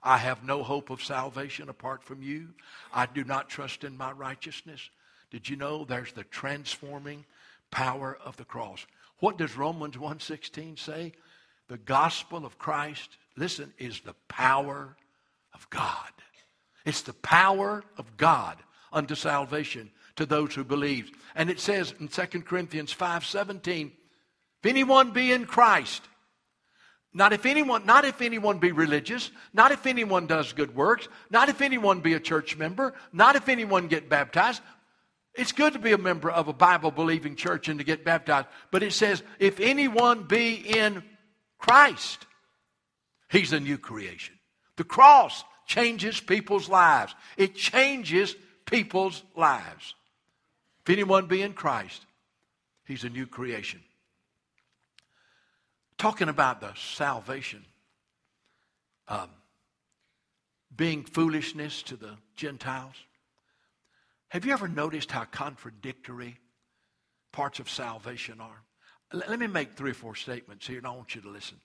I 0.03 0.19
have 0.19 0.45
no 0.45 0.63
hope 0.63 0.91
of 0.91 1.03
salvation 1.03 1.69
apart 1.69 2.03
from 2.03 2.23
you. 2.23 2.51
I 2.93 3.07
do 3.07 3.25
not 3.25 3.49
trust 3.49 3.85
in 3.85 3.97
my 3.97 4.13
righteousness. 4.13 4.91
Did 5.31 5.49
you 5.49 5.57
know 5.57 5.85
there's 5.85 6.13
the 6.13 6.25
transforming 6.25 7.25
power 7.71 8.19
of 8.23 8.37
the 8.37 8.45
cross? 8.45 8.87
What 9.25 9.39
does 9.39 9.57
Romans 9.57 9.97
1:16 9.97 10.77
say? 10.77 11.15
The 11.69 11.79
gospel 11.79 12.45
of 12.45 12.59
Christ, 12.59 13.17
listen, 13.39 13.73
is 13.79 14.01
the 14.01 14.13
power 14.29 14.99
of 15.55 15.71
God. 15.71 16.13
It's 16.85 17.01
the 17.01 17.15
power 17.15 17.85
of 17.97 18.19
God 18.19 18.63
unto 18.93 19.15
salvation 19.15 19.91
to 20.17 20.27
those 20.27 20.55
who 20.55 20.63
believe. 20.63 21.11
And 21.35 21.49
it 21.49 21.59
says 21.59 21.95
in 21.99 22.09
2 22.09 22.45
Corinthians 22.45 22.93
5:17, 22.93 23.93
if 24.63 24.69
anyone 24.69 25.13
be 25.13 25.33
in 25.33 25.47
Christ, 25.47 26.03
not 27.15 27.33
if 27.33 27.47
anyone, 27.47 27.87
not 27.87 28.05
if 28.05 28.21
anyone 28.21 28.59
be 28.59 28.73
religious, 28.73 29.31
not 29.55 29.73
if 29.73 29.87
anyone 29.87 30.27
does 30.27 30.53
good 30.53 30.75
works, 30.75 31.09
not 31.31 31.49
if 31.49 31.63
anyone 31.63 32.01
be 32.01 32.13
a 32.13 32.21
church 32.21 32.59
member, 32.59 32.93
not 33.11 33.37
if 33.37 33.49
anyone 33.49 33.89
get 33.89 34.11
baptized, 34.11 34.61
it's 35.35 35.53
good 35.53 35.73
to 35.73 35.79
be 35.79 35.93
a 35.93 35.99
member 35.99 36.31
of 36.31 36.49
a 36.49 36.53
Bible 36.53 36.91
believing 36.91 37.35
church 37.35 37.69
and 37.69 37.79
to 37.79 37.85
get 37.85 38.05
baptized. 38.05 38.47
But 38.71 38.83
it 38.83 38.93
says, 38.93 39.23
if 39.39 39.59
anyone 39.59 40.25
be 40.25 40.55
in 40.55 41.03
Christ, 41.59 42.27
he's 43.29 43.53
a 43.53 43.61
new 43.61 43.79
creation. 43.79 44.35
The 44.77 44.85
cross 44.85 45.45
changes 45.67 46.21
people's 46.21 46.69
lives, 46.69 47.15
it 47.37 47.55
changes 47.55 48.37
people's 48.67 49.23
lives. 49.35 49.95
If 50.87 50.91
anyone 50.91 51.27
be 51.27 51.43
in 51.43 51.55
Christ, 51.55 52.05
he's 52.85 53.05
a 53.05 53.09
new 53.09 53.27
creation. 53.27 53.81
Talking 55.97 56.29
about 56.29 56.61
the 56.61 56.73
salvation, 56.75 57.65
um, 59.09 59.31
being 60.77 61.05
foolishness 61.05 61.83
to 61.85 61.97
the 61.97 62.11
Gentiles. 62.37 62.97
Have 64.35 64.45
you 64.45 64.53
ever 64.53 64.67
noticed 64.67 65.13
how 65.13 65.27
contradictory 65.27 66.37
parts 67.31 67.61
of 67.61 67.71
salvation 67.71 68.41
are? 68.41 68.65
Let 69.13 69.39
me 69.39 69.47
make 69.47 69.75
three 69.75 69.93
or 69.93 69.95
four 69.95 70.17
statements 70.17 70.67
here, 70.67 70.79
and 70.79 70.87
I 70.89 70.91
want 70.91 71.15
you 71.15 71.21
to 71.21 71.29
listen. 71.29 71.59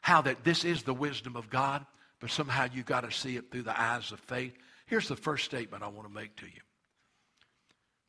How 0.00 0.22
that 0.22 0.42
this 0.42 0.64
is 0.64 0.84
the 0.84 0.94
wisdom 0.94 1.36
of 1.36 1.50
God, 1.50 1.84
but 2.18 2.30
somehow 2.30 2.66
you've 2.72 2.86
got 2.86 3.02
to 3.02 3.12
see 3.12 3.36
it 3.36 3.50
through 3.50 3.64
the 3.64 3.78
eyes 3.78 4.10
of 4.10 4.20
faith. 4.20 4.54
Here's 4.86 5.06
the 5.06 5.16
first 5.16 5.44
statement 5.44 5.82
I 5.82 5.88
want 5.88 6.08
to 6.08 6.14
make 6.14 6.34
to 6.36 6.46
you. 6.46 6.62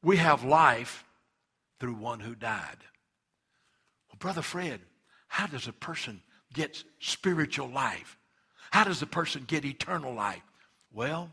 We 0.01 0.15
have 0.15 0.45
life 0.45 1.03
through 1.82 1.95
one 1.95 2.21
who 2.21 2.36
died. 2.36 2.77
Well, 4.08 4.17
Brother 4.17 4.43
Fred, 4.43 4.80
how 5.27 5.47
does 5.47 5.67
a 5.67 5.73
person 5.73 6.21
get 6.53 6.86
spiritual 7.01 7.67
life? 7.67 8.17
How 8.71 8.86
does 8.86 9.01
a 9.01 9.08
person 9.08 9.43
get 9.45 9.65
eternal 9.65 10.13
life? 10.13 10.43
Well, 10.93 11.32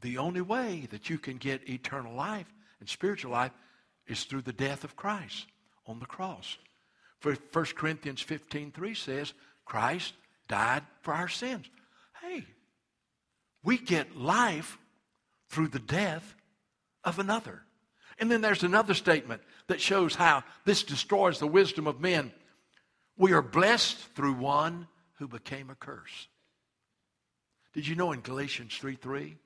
the 0.00 0.18
only 0.18 0.40
way 0.40 0.86
that 0.90 1.10
you 1.10 1.18
can 1.18 1.36
get 1.36 1.68
eternal 1.68 2.14
life 2.14 2.52
and 2.80 2.88
spiritual 2.88 3.32
life 3.32 3.52
is 4.06 4.24
through 4.24 4.42
the 4.42 4.52
death 4.52 4.84
of 4.84 4.96
Christ 4.96 5.46
on 5.86 5.98
the 5.98 6.06
cross. 6.06 6.56
For 7.20 7.34
1 7.52 7.64
Corinthians 7.76 8.20
15 8.20 8.72
3 8.72 8.94
says, 8.94 9.32
Christ 9.64 10.12
died 10.48 10.82
for 11.00 11.14
our 11.14 11.28
sins. 11.28 11.66
Hey, 12.22 12.44
we 13.62 13.78
get 13.78 14.16
life 14.16 14.78
through 15.48 15.68
the 15.68 15.78
death 15.78 16.34
of 17.04 17.18
another. 17.18 17.62
And 18.18 18.30
then 18.30 18.40
there's 18.40 18.62
another 18.62 18.94
statement 18.94 19.42
that 19.66 19.80
shows 19.80 20.14
how 20.14 20.44
this 20.64 20.82
destroys 20.82 21.38
the 21.38 21.46
wisdom 21.46 21.86
of 21.86 22.00
men. 22.00 22.32
We 23.18 23.32
are 23.32 23.42
blessed 23.42 23.96
through 24.14 24.34
one 24.34 24.88
who 25.18 25.28
became 25.28 25.70
a 25.70 25.74
curse. 25.74 26.28
Did 27.72 27.86
you 27.86 27.94
know 27.94 28.12
in 28.12 28.20
Galatians 28.20 28.76
3 28.76 28.96
3? 28.96 29.36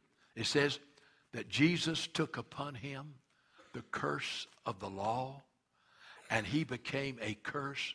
It 0.41 0.47
says 0.47 0.79
that 1.35 1.51
Jesus 1.51 2.07
took 2.07 2.39
upon 2.39 2.75
him 2.75 3.17
the 3.75 3.83
curse 3.91 4.47
of 4.65 4.81
the 4.81 4.89
law 4.89 5.43
and 6.31 6.47
he 6.47 6.65
became 6.65 7.19
a 7.21 7.35
curse 7.35 7.95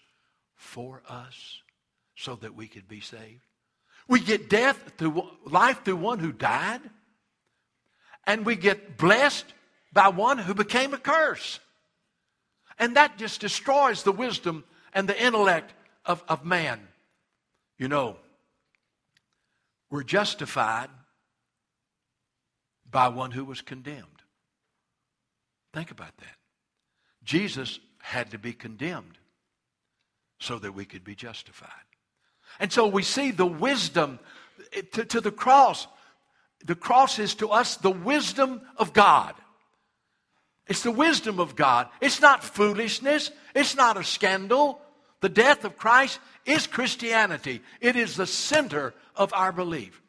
for 0.53 1.01
us 1.09 1.63
so 2.15 2.35
that 2.35 2.53
we 2.53 2.67
could 2.67 2.87
be 2.87 2.99
saved. 2.99 3.41
We 4.07 4.19
get 4.19 4.47
death 4.47 4.93
through 4.95 5.27
life 5.43 5.83
through 5.83 5.95
one 5.95 6.19
who 6.19 6.31
died, 6.31 6.81
and 8.27 8.45
we 8.45 8.55
get 8.55 8.95
blessed 8.95 9.47
by 9.91 10.09
one 10.09 10.37
who 10.37 10.53
became 10.53 10.93
a 10.93 10.99
curse. 10.99 11.59
And 12.77 12.95
that 12.95 13.17
just 13.17 13.41
destroys 13.41 14.03
the 14.03 14.11
wisdom 14.11 14.65
and 14.93 15.09
the 15.09 15.19
intellect 15.19 15.73
of, 16.05 16.23
of 16.27 16.45
man. 16.45 16.79
You 17.79 17.87
know, 17.87 18.17
we're 19.89 20.03
justified 20.03 20.89
by 22.95 23.09
one 23.09 23.31
who 23.31 23.43
was 23.43 23.61
condemned. 23.61 24.23
Think 25.73 25.91
about 25.91 26.15
that. 26.19 26.37
Jesus 27.25 27.81
had 28.01 28.31
to 28.31 28.37
be 28.39 28.53
condemned 28.53 29.17
so 30.39 30.57
that 30.59 30.73
we 30.73 30.85
could 30.85 31.03
be 31.03 31.13
justified. 31.13 31.69
And 32.57 32.71
so 32.71 32.87
we 32.87 33.03
see 33.03 33.31
the 33.31 33.45
wisdom 33.45 34.17
to, 34.93 35.03
to 35.03 35.19
the 35.19 35.33
cross. 35.33 35.87
The 36.63 36.73
cross 36.73 37.19
is 37.19 37.35
to 37.35 37.49
us 37.49 37.75
the 37.75 37.91
wisdom 37.91 38.61
of 38.77 38.93
God. 38.93 39.33
It's 40.65 40.83
the 40.83 40.89
wisdom 40.89 41.41
of 41.41 41.57
God. 41.57 41.89
It's 41.99 42.21
not 42.21 42.45
foolishness. 42.45 43.29
It's 43.53 43.75
not 43.75 43.97
a 43.97 44.05
scandal. 44.05 44.79
The 45.19 45.27
death 45.27 45.65
of 45.65 45.75
Christ 45.75 46.17
is 46.45 46.65
Christianity. 46.65 47.61
It 47.81 47.97
is 47.97 48.15
the 48.15 48.25
center 48.25 48.93
of 49.17 49.33
our 49.33 49.51
belief. 49.51 50.01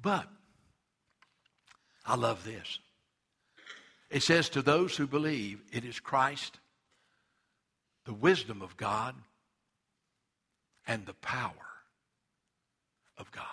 But 0.00 0.28
I 2.10 2.16
love 2.16 2.42
this. 2.44 2.80
It 4.10 4.24
says, 4.24 4.48
To 4.48 4.62
those 4.62 4.96
who 4.96 5.06
believe, 5.06 5.60
it 5.72 5.84
is 5.84 6.00
Christ, 6.00 6.58
the 8.04 8.12
wisdom 8.12 8.62
of 8.62 8.76
God, 8.76 9.14
and 10.88 11.06
the 11.06 11.14
power 11.14 11.52
of 13.16 13.30
God. 13.30 13.44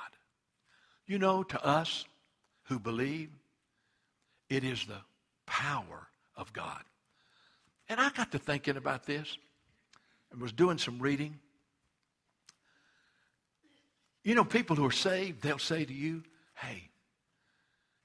You 1.05 1.19
know, 1.19 1.43
to 1.43 1.63
us 1.63 2.05
who 2.63 2.79
believe, 2.79 3.29
it 4.49 4.63
is 4.63 4.87
the 4.87 5.01
power 5.45 6.07
of 6.35 6.51
God. 6.51 6.81
And 7.87 7.99
I 7.99 8.09
got 8.09 8.31
to 8.31 8.39
thinking 8.39 8.75
about 8.75 9.05
this 9.05 9.37
and 10.31 10.41
was 10.41 10.51
doing 10.51 10.79
some 10.79 10.97
reading. 10.97 11.37
You 14.23 14.33
know, 14.33 14.43
people 14.43 14.75
who 14.75 14.85
are 14.87 14.91
saved, 14.91 15.43
they'll 15.43 15.59
say 15.59 15.85
to 15.85 15.93
you, 15.93 16.23
hey, 16.55 16.86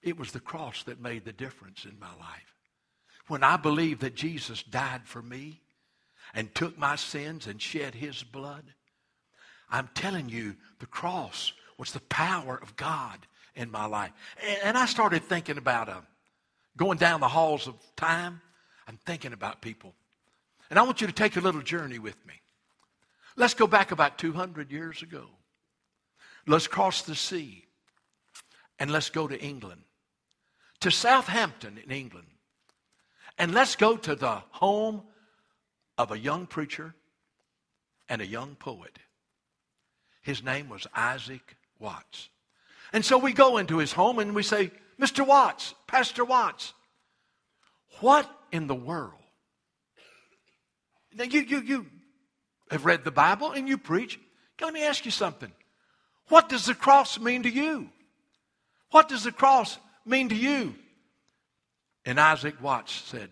it 0.03 0.19
was 0.19 0.33
the 0.33 0.41
cross 0.41 0.83
that 0.85 1.01
made 1.01 1.25
the 1.25 1.33
difference 1.33 1.85
in 1.85 1.99
my 1.99 2.13
life. 2.19 2.55
When 3.29 3.45
I 3.45 3.57
believed 3.57 4.01
that 4.01 4.15
Jesus 4.15 4.63
died 4.63 5.03
for 5.05 5.23
me 5.23 5.61
and 6.35 6.55
took 6.55 6.77
my 6.77 6.97
sins 6.97 7.47
and 7.47 7.61
shed 7.61 7.95
his 7.95 8.23
blood, 8.23 8.65
I'm 9.71 9.89
telling 9.95 10.29
you, 10.29 10.57
the 10.81 10.87
cross 10.87 11.53
was 11.79 11.93
the 11.93 12.01
power 12.01 12.59
of 12.61 12.77
God 12.77 13.19
in 13.55 13.71
my 13.71 13.87
life. 13.87 14.13
And 14.65 14.77
I 14.77 14.87
started 14.87 15.25
thinking 15.25 15.57
about 15.57 15.89
uh, 15.89 16.01
going 16.77 16.99
down 16.99 17.21
the 17.21 17.29
halls 17.29 17.67
of 17.67 17.75
time. 17.97 18.41
I'm 18.87 18.99
thinking 19.07 19.33
about 19.33 19.63
people. 19.63 19.95
And 20.69 20.79
I 20.79 20.83
want 20.83 21.01
you 21.01 21.07
to 21.07 21.13
take 21.13 21.37
a 21.37 21.41
little 21.41 21.63
journey 21.63 21.99
with 21.99 22.17
me. 22.27 22.35
Let's 23.37 23.55
go 23.55 23.67
back 23.67 23.93
about 23.93 24.19
200 24.19 24.71
years 24.71 25.03
ago. 25.03 25.27
Let's 26.47 26.67
cross 26.67 27.03
the 27.03 27.15
sea 27.15 27.65
and 28.79 28.91
let's 28.91 29.11
go 29.11 29.29
to 29.29 29.41
England, 29.41 29.83
to 30.83 30.91
Southampton 30.91 31.79
in 31.83 31.91
England. 31.91 32.27
And 33.39 33.55
let's 33.55 33.77
go 33.77 33.97
to 33.97 34.15
the 34.15 34.43
home 34.51 35.03
of 35.97 36.11
a 36.11 36.19
young 36.19 36.47
preacher 36.47 36.95
and 38.09 38.21
a 38.21 38.27
young 38.27 38.57
poet. 38.57 38.99
His 40.23 40.43
name 40.43 40.69
was 40.69 40.87
Isaac 40.95 41.57
Watts. 41.79 42.29
And 42.93 43.05
so 43.05 43.17
we 43.17 43.33
go 43.33 43.59
into 43.59 43.79
his 43.79 43.93
home 43.93 44.19
and 44.19 44.35
we 44.35 44.43
say, 44.43 44.71
Mr. 45.01 45.27
Watts, 45.27 45.75
Pastor 45.87 46.25
Watts, 46.25 46.75
what 48.01 48.29
in 48.51 48.67
the 48.67 48.75
world? 48.75 49.15
Now, 51.15 51.25
you, 51.25 51.41
you, 51.41 51.61
you 51.61 51.87
have 52.71 52.85
read 52.85 53.05
the 53.05 53.11
Bible 53.11 53.53
and 53.53 53.69
you 53.69 53.79
preach. 53.79 54.19
Let 54.61 54.75
me 54.75 54.85
ask 54.85 55.05
you 55.05 55.11
something. 55.11 55.53
What 56.29 56.49
does 56.49 56.67
the 56.67 56.75
cross 56.75 57.19
mean 57.19 57.43
to 57.45 57.51
you? 57.51 57.89
What 58.91 59.09
does 59.09 59.25
the 59.25 59.33
cross 59.33 59.79
mean 60.05 60.29
to 60.29 60.35
you? 60.35 60.75
And 62.05 62.19
Isaac 62.19 62.61
Watts 62.61 62.93
said, 62.93 63.31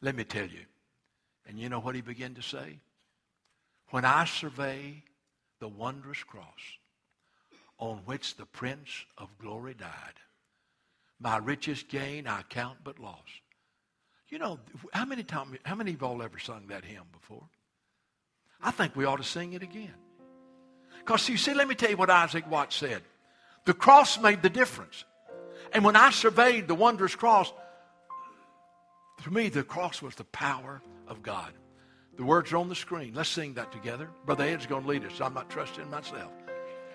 Let 0.00 0.14
me 0.14 0.24
tell 0.24 0.46
you. 0.46 0.64
And 1.46 1.58
you 1.58 1.68
know 1.68 1.80
what 1.80 1.94
he 1.94 2.00
began 2.00 2.34
to 2.34 2.42
say? 2.42 2.78
When 3.90 4.04
I 4.04 4.24
survey 4.24 5.02
the 5.58 5.68
wondrous 5.68 6.22
cross 6.22 6.44
on 7.78 7.98
which 8.04 8.36
the 8.36 8.46
Prince 8.46 8.90
of 9.18 9.36
Glory 9.38 9.74
died, 9.74 10.14
my 11.18 11.36
richest 11.38 11.88
gain 11.88 12.26
I 12.26 12.42
count 12.48 12.78
but 12.84 12.98
loss. 12.98 13.18
You 14.28 14.38
know, 14.38 14.60
how 14.92 15.04
many 15.04 15.24
times, 15.24 15.58
how 15.64 15.74
many 15.74 15.92
of 15.92 16.00
y'all 16.00 16.22
ever 16.22 16.38
sung 16.38 16.68
that 16.68 16.84
hymn 16.84 17.02
before? 17.12 17.48
I 18.62 18.70
think 18.70 18.94
we 18.94 19.04
ought 19.04 19.16
to 19.16 19.24
sing 19.24 19.54
it 19.54 19.62
again. 19.62 19.94
Because 20.98 21.28
you 21.28 21.36
see, 21.36 21.52
let 21.52 21.66
me 21.66 21.74
tell 21.74 21.90
you 21.90 21.96
what 21.96 22.10
Isaac 22.10 22.48
Watts 22.48 22.76
said. 22.76 23.02
The 23.64 23.74
cross 23.74 24.20
made 24.20 24.42
the 24.42 24.50
difference. 24.50 25.04
And 25.72 25.84
when 25.84 25.96
I 25.96 26.10
surveyed 26.10 26.68
the 26.68 26.74
wondrous 26.74 27.14
cross, 27.14 27.52
to 29.24 29.32
me, 29.32 29.48
the 29.48 29.62
cross 29.62 30.00
was 30.02 30.14
the 30.14 30.24
power 30.24 30.82
of 31.06 31.22
God. 31.22 31.52
The 32.16 32.24
words 32.24 32.52
are 32.52 32.58
on 32.58 32.68
the 32.68 32.74
screen. 32.74 33.14
Let's 33.14 33.28
sing 33.28 33.54
that 33.54 33.72
together. 33.72 34.10
Brother 34.26 34.44
Ed's 34.44 34.66
going 34.66 34.82
to 34.82 34.88
lead 34.88 35.04
us. 35.04 35.20
I'm 35.20 35.34
not 35.34 35.48
trusting 35.50 35.88
myself. 35.90 36.30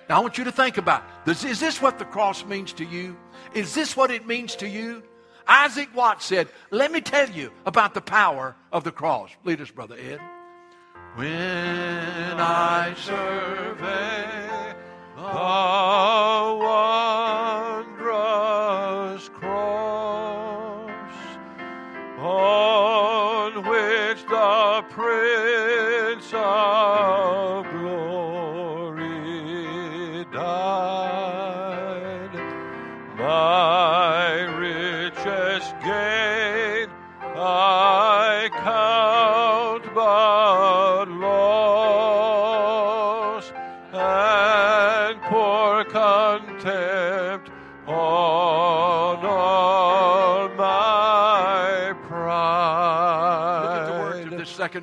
Now, 0.09 0.17
I 0.17 0.19
want 0.19 0.37
you 0.37 0.43
to 0.43 0.51
think 0.51 0.77
about 0.77 1.03
this. 1.25 1.43
Is 1.43 1.59
this 1.59 1.81
what 1.81 1.97
the 1.97 2.05
cross 2.05 2.45
means 2.45 2.73
to 2.73 2.85
you? 2.85 3.17
Is 3.53 3.73
this 3.73 3.97
what 3.97 4.11
it 4.11 4.27
means 4.27 4.55
to 4.57 4.67
you? 4.67 5.01
Isaac 5.47 5.89
Watts 5.95 6.25
said, 6.25 6.47
Let 6.69 6.91
me 6.91 7.01
tell 7.01 7.29
you 7.29 7.51
about 7.65 7.93
the 7.93 8.01
power 8.01 8.55
of 8.71 8.83
the 8.83 8.91
cross. 8.91 9.29
Lead 9.43 9.61
us, 9.61 9.71
Brother 9.71 9.95
Ed. 9.95 10.19
When 11.15 11.29
I 11.29 12.93
survey 12.97 14.75
the 15.15 15.21
wondrous 15.21 16.94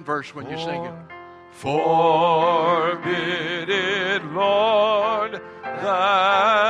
second 0.03 0.07
verse 0.07 0.35
when 0.35 0.51
you 0.51 0.59
sing 0.59 0.85
it. 0.85 0.95
Forbid 1.53 2.99
it, 3.69 4.25
Lord, 4.33 5.41
that 5.63 6.62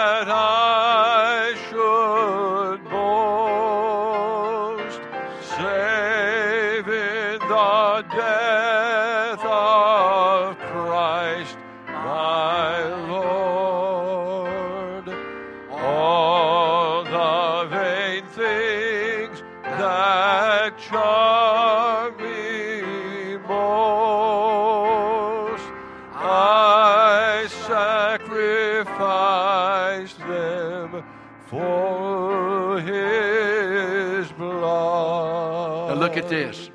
look 35.94 36.16
at 36.16 36.28
this. 36.28 36.70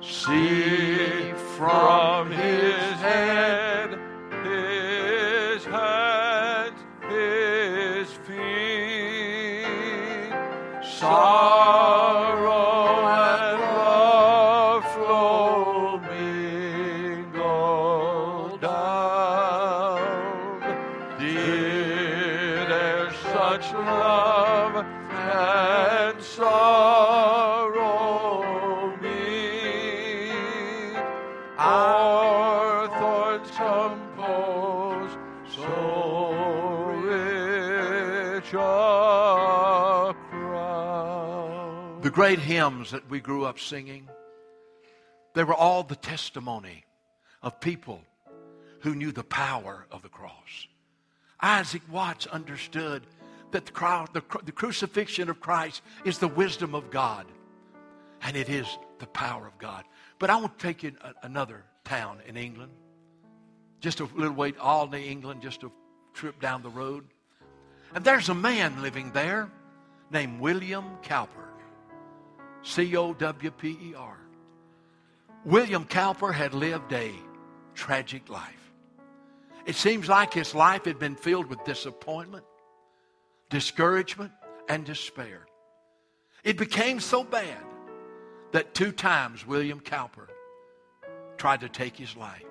See 0.00 1.32
from 1.56 2.30
his 2.30 2.74
head, 3.00 3.75
great 42.26 42.40
hymns 42.40 42.90
that 42.90 43.08
we 43.08 43.20
grew 43.20 43.44
up 43.44 43.56
singing, 43.56 44.08
they 45.34 45.44
were 45.44 45.54
all 45.54 45.84
the 45.84 45.94
testimony 45.94 46.84
of 47.40 47.60
people 47.60 48.00
who 48.80 48.96
knew 48.96 49.12
the 49.12 49.22
power 49.22 49.86
of 49.92 50.02
the 50.02 50.08
cross. 50.08 50.66
Isaac 51.40 51.82
Watts 51.88 52.26
understood 52.26 53.06
that 53.52 53.66
the, 53.66 53.70
cru- 53.70 54.06
the, 54.12 54.24
the 54.44 54.50
crucifixion 54.50 55.30
of 55.30 55.38
Christ 55.38 55.82
is 56.04 56.18
the 56.18 56.26
wisdom 56.26 56.74
of 56.74 56.90
God, 56.90 57.26
and 58.22 58.36
it 58.36 58.48
is 58.48 58.66
the 58.98 59.06
power 59.06 59.46
of 59.46 59.56
God. 59.58 59.84
But 60.18 60.28
I 60.28 60.34
want 60.34 60.58
to 60.58 60.66
take 60.66 60.82
you 60.82 60.90
to 60.90 61.14
another 61.22 61.62
town 61.84 62.18
in 62.26 62.36
England, 62.36 62.72
just 63.80 64.00
a 64.00 64.08
little 64.16 64.34
way, 64.34 64.52
Alderney, 64.60 65.06
England, 65.06 65.42
just 65.42 65.62
a 65.62 65.70
trip 66.12 66.40
down 66.40 66.64
the 66.64 66.70
road. 66.70 67.04
And 67.94 68.04
there's 68.04 68.30
a 68.30 68.34
man 68.34 68.82
living 68.82 69.12
there 69.12 69.48
named 70.10 70.40
William 70.40 70.86
Cowper, 71.04 71.45
C 72.66 72.96
O 72.96 73.14
W 73.14 73.50
P 73.52 73.78
E 73.80 73.94
R. 73.96 74.18
William 75.44 75.84
Cowper 75.84 76.32
had 76.32 76.52
lived 76.52 76.92
a 76.92 77.12
tragic 77.74 78.28
life. 78.28 78.72
It 79.66 79.76
seems 79.76 80.08
like 80.08 80.34
his 80.34 80.52
life 80.52 80.84
had 80.84 80.98
been 80.98 81.14
filled 81.14 81.46
with 81.46 81.62
disappointment, 81.64 82.44
discouragement, 83.50 84.32
and 84.68 84.84
despair. 84.84 85.46
It 86.42 86.58
became 86.58 86.98
so 86.98 87.22
bad 87.22 87.64
that 88.50 88.74
two 88.74 88.90
times 88.90 89.46
William 89.46 89.78
Cowper 89.78 90.28
tried 91.36 91.60
to 91.60 91.68
take 91.68 91.96
his 91.96 92.16
life. 92.16 92.44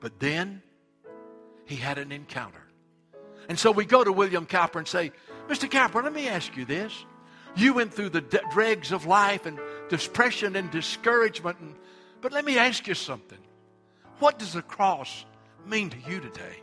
But 0.00 0.20
then 0.20 0.62
he 1.64 1.76
had 1.76 1.96
an 1.96 2.12
encounter. 2.12 2.62
And 3.48 3.58
so 3.58 3.70
we 3.70 3.86
go 3.86 4.04
to 4.04 4.12
William 4.12 4.44
Cowper 4.44 4.78
and 4.78 4.88
say, 4.88 5.12
Mr. 5.48 5.70
Cowper, 5.70 6.02
let 6.02 6.12
me 6.12 6.28
ask 6.28 6.54
you 6.58 6.66
this. 6.66 7.06
You 7.56 7.74
went 7.74 7.94
through 7.94 8.10
the 8.10 8.20
dregs 8.52 8.92
of 8.92 9.06
life 9.06 9.46
and 9.46 9.58
depression 9.88 10.56
and 10.56 10.70
discouragement, 10.70 11.58
and, 11.60 11.74
but 12.20 12.32
let 12.32 12.44
me 12.44 12.58
ask 12.58 12.86
you 12.86 12.94
something. 12.94 13.38
What 14.18 14.38
does 14.38 14.52
the 14.52 14.62
cross 14.62 15.24
mean 15.66 15.90
to 15.90 15.96
you 16.08 16.20
today? 16.20 16.62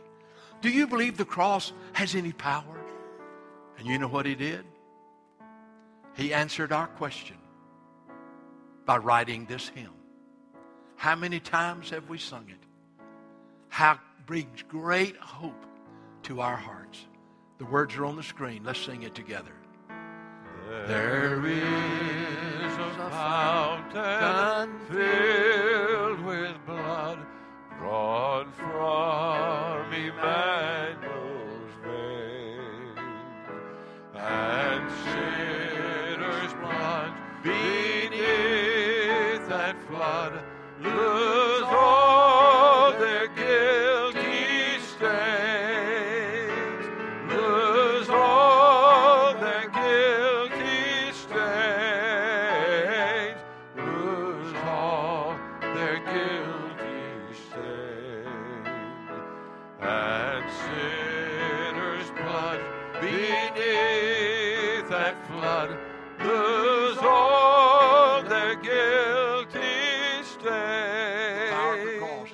Do 0.60 0.70
you 0.70 0.86
believe 0.86 1.16
the 1.16 1.24
cross 1.24 1.72
has 1.92 2.14
any 2.14 2.32
power? 2.32 2.80
And 3.78 3.86
you 3.86 3.98
know 3.98 4.08
what 4.08 4.26
he 4.26 4.34
did? 4.34 4.64
He 6.14 6.34
answered 6.34 6.72
our 6.72 6.86
question 6.86 7.36
by 8.84 8.98
writing 8.98 9.46
this 9.46 9.68
hymn. 9.68 9.94
How 10.96 11.16
many 11.16 11.40
times 11.40 11.90
have 11.90 12.08
we 12.08 12.18
sung 12.18 12.46
it? 12.48 12.64
How 13.68 13.98
brings 14.26 14.62
great 14.68 15.16
hope 15.16 15.66
to 16.24 16.40
our 16.40 16.56
hearts. 16.56 17.06
The 17.58 17.64
words 17.64 17.96
are 17.96 18.04
on 18.04 18.16
the 18.16 18.22
screen. 18.22 18.64
Let's 18.64 18.80
sing 18.80 19.02
it 19.02 19.14
together. 19.14 19.52
There 20.86 21.46
is 21.46 22.72
a 22.72 23.10
fountain 23.10 24.70
filled 24.90 26.24
with 26.24 26.56
blood 26.66 27.18
drawn 27.78 28.50
from 28.52 29.92
Emmanuel's 29.92 31.01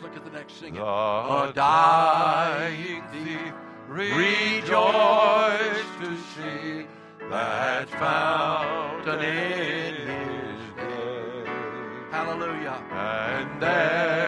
Look 0.09 0.16
at 0.16 0.25
the 0.25 0.31
next 0.38 0.55
singing. 0.55 0.81
The 0.81 1.53
dying 1.55 3.03
thief 3.12 3.53
rejoiced 3.87 4.73
to 6.01 6.16
see 6.35 6.87
that 7.29 7.90
fountain 7.90 9.21
in 9.21 9.94
his 9.94 10.61
day. 10.77 11.44
Hallelujah. 12.11 12.81
And 12.90 13.61
there 13.61 14.28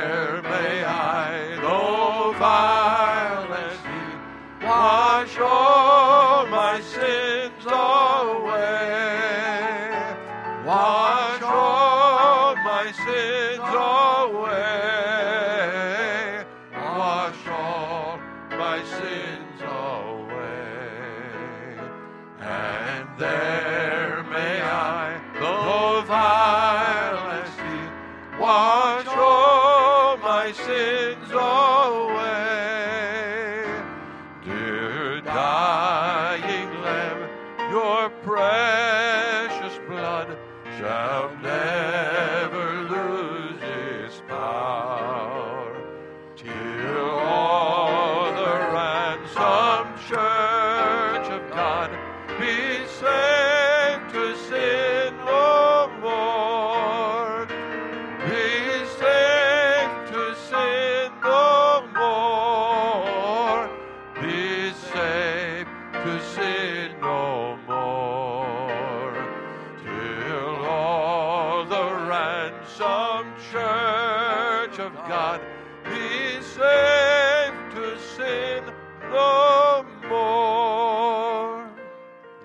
no 79.10 79.86
more. 80.08 81.70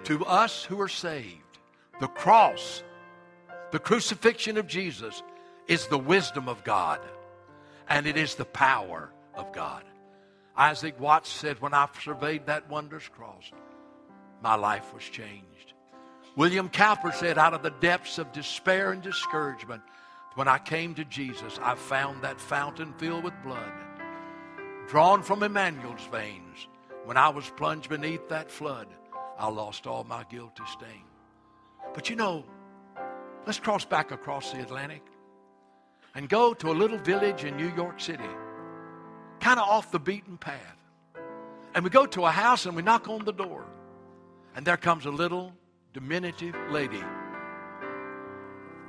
To 0.06 0.26
us 0.26 0.64
who 0.64 0.80
are 0.82 0.88
saved, 0.88 1.60
the 2.00 2.08
cross, 2.08 2.84
the 3.72 3.80
crucifixion 3.80 4.58
of 4.58 4.68
Jesus, 4.68 5.24
is 5.68 5.88
the 5.88 5.98
wisdom 5.98 6.48
of 6.48 6.64
God, 6.64 7.00
and 7.90 8.06
it 8.06 8.18
is 8.18 8.36
the 8.36 8.46
power 8.46 9.12
of 9.34 9.52
God. 9.52 9.84
Isaac 10.56 11.00
Watts 11.00 11.30
said, 11.30 11.62
When 11.62 11.74
I 11.74 11.88
surveyed 12.04 12.46
that 12.46 12.70
wondrous 12.70 13.08
cross, 13.08 13.52
my 14.42 14.56
life 14.56 14.94
was 14.94 15.04
changed. 15.04 15.74
William 16.36 16.70
Cowper 16.70 17.12
said, 17.12 17.38
Out 17.38 17.54
of 17.54 17.64
the 17.64 17.74
depths 17.82 18.18
of 18.18 18.32
despair 18.32 18.92
and 18.92 19.02
discouragement, 19.02 19.82
when 20.36 20.48
I 20.48 20.60
came 20.60 20.94
to 20.96 21.06
Jesus, 21.06 21.60
I 21.62 21.76
found 21.76 22.24
that 22.24 22.40
fountain 22.40 22.94
filled 22.98 23.24
with 23.24 23.34
blood, 23.44 23.72
drawn 24.88 25.24
from 25.24 25.44
Emmanuel's 25.44 26.08
veins. 26.12 26.68
When 27.06 27.18
I 27.18 27.30
was 27.30 27.50
plunged 27.56 27.90
beneath 27.90 28.30
that 28.30 28.52
flood, 28.52 28.88
I 29.38 29.48
lost 29.50 29.88
all 29.88 30.04
my 30.04 30.24
guilty 30.30 30.64
stain. 30.72 31.04
But 31.94 32.10
you 32.10 32.16
know, 32.16 32.44
let's 33.46 33.60
cross 33.60 33.86
back 33.86 34.12
across 34.12 34.52
the 34.52 34.62
Atlantic 34.62 35.04
and 36.16 36.30
go 36.30 36.54
to 36.54 36.72
a 36.72 36.74
little 36.74 36.98
village 36.98 37.44
in 37.44 37.58
New 37.58 37.72
York 37.76 38.00
City, 38.00 38.24
kind 39.40 39.60
of 39.60 39.68
off 39.68 39.92
the 39.92 40.00
beaten 40.00 40.38
path. 40.38 40.78
And 41.74 41.84
we 41.84 41.90
go 41.90 42.06
to 42.06 42.26
a 42.26 42.32
house 42.32 42.66
and 42.66 42.76
we 42.76 42.82
knock 42.82 43.10
on 43.10 43.26
the 43.26 43.34
door. 43.34 43.66
And 44.56 44.66
there 44.66 44.78
comes 44.78 45.06
a 45.06 45.12
little 45.12 45.52
diminutive 45.94 46.56
lady. 46.70 47.04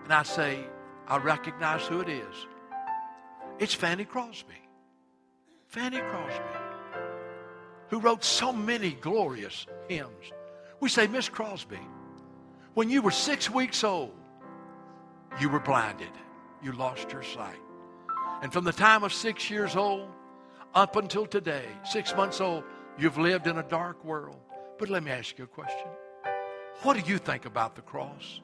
And 0.05 0.13
I 0.13 0.23
say, 0.23 0.65
I 1.09 1.19
recognize 1.19 1.83
who 1.87 2.01
it 2.01 2.09
is. 2.09 2.47
It's 3.59 3.75
Fanny 3.75 4.05
Crosby. 4.05 4.66
Fanny 5.77 5.99
Crosby, 5.99 6.43
who 7.91 8.01
wrote 8.01 8.25
so 8.25 8.51
many 8.51 8.93
glorious 8.93 9.67
hymns. 9.89 10.33
We 10.81 10.89
say, 10.89 11.07
Miss 11.07 11.29
Crosby, 11.29 11.79
when 12.73 12.89
you 12.89 13.03
were 13.03 13.11
six 13.11 13.51
weeks 13.51 13.85
old, 13.85 14.15
you 15.39 15.51
were 15.51 15.61
blinded. 15.61 16.09
You 16.63 16.73
lost 16.73 17.13
your 17.13 17.23
sight. 17.23 17.61
And 18.41 18.51
from 18.51 18.65
the 18.65 18.73
time 18.73 19.05
of 19.05 19.13
six 19.13 19.51
years 19.51 19.77
old 19.77 20.09
up 20.75 20.97
until 20.97 21.27
today, 21.27 21.67
six 21.85 22.17
months 22.17 22.41
old, 22.41 22.65
you've 22.99 23.19
lived 23.19 23.47
in 23.47 23.59
a 23.59 23.63
dark 23.63 24.03
world. 24.03 24.41
But 24.79 24.89
let 24.89 25.03
me 25.03 25.11
ask 25.11 25.37
you 25.37 25.45
a 25.45 25.47
question. 25.47 25.89
What 26.85 26.97
do 26.97 27.03
you 27.07 27.19
think 27.19 27.45
about 27.45 27.77
the 27.77 27.83
cross? 27.83 28.41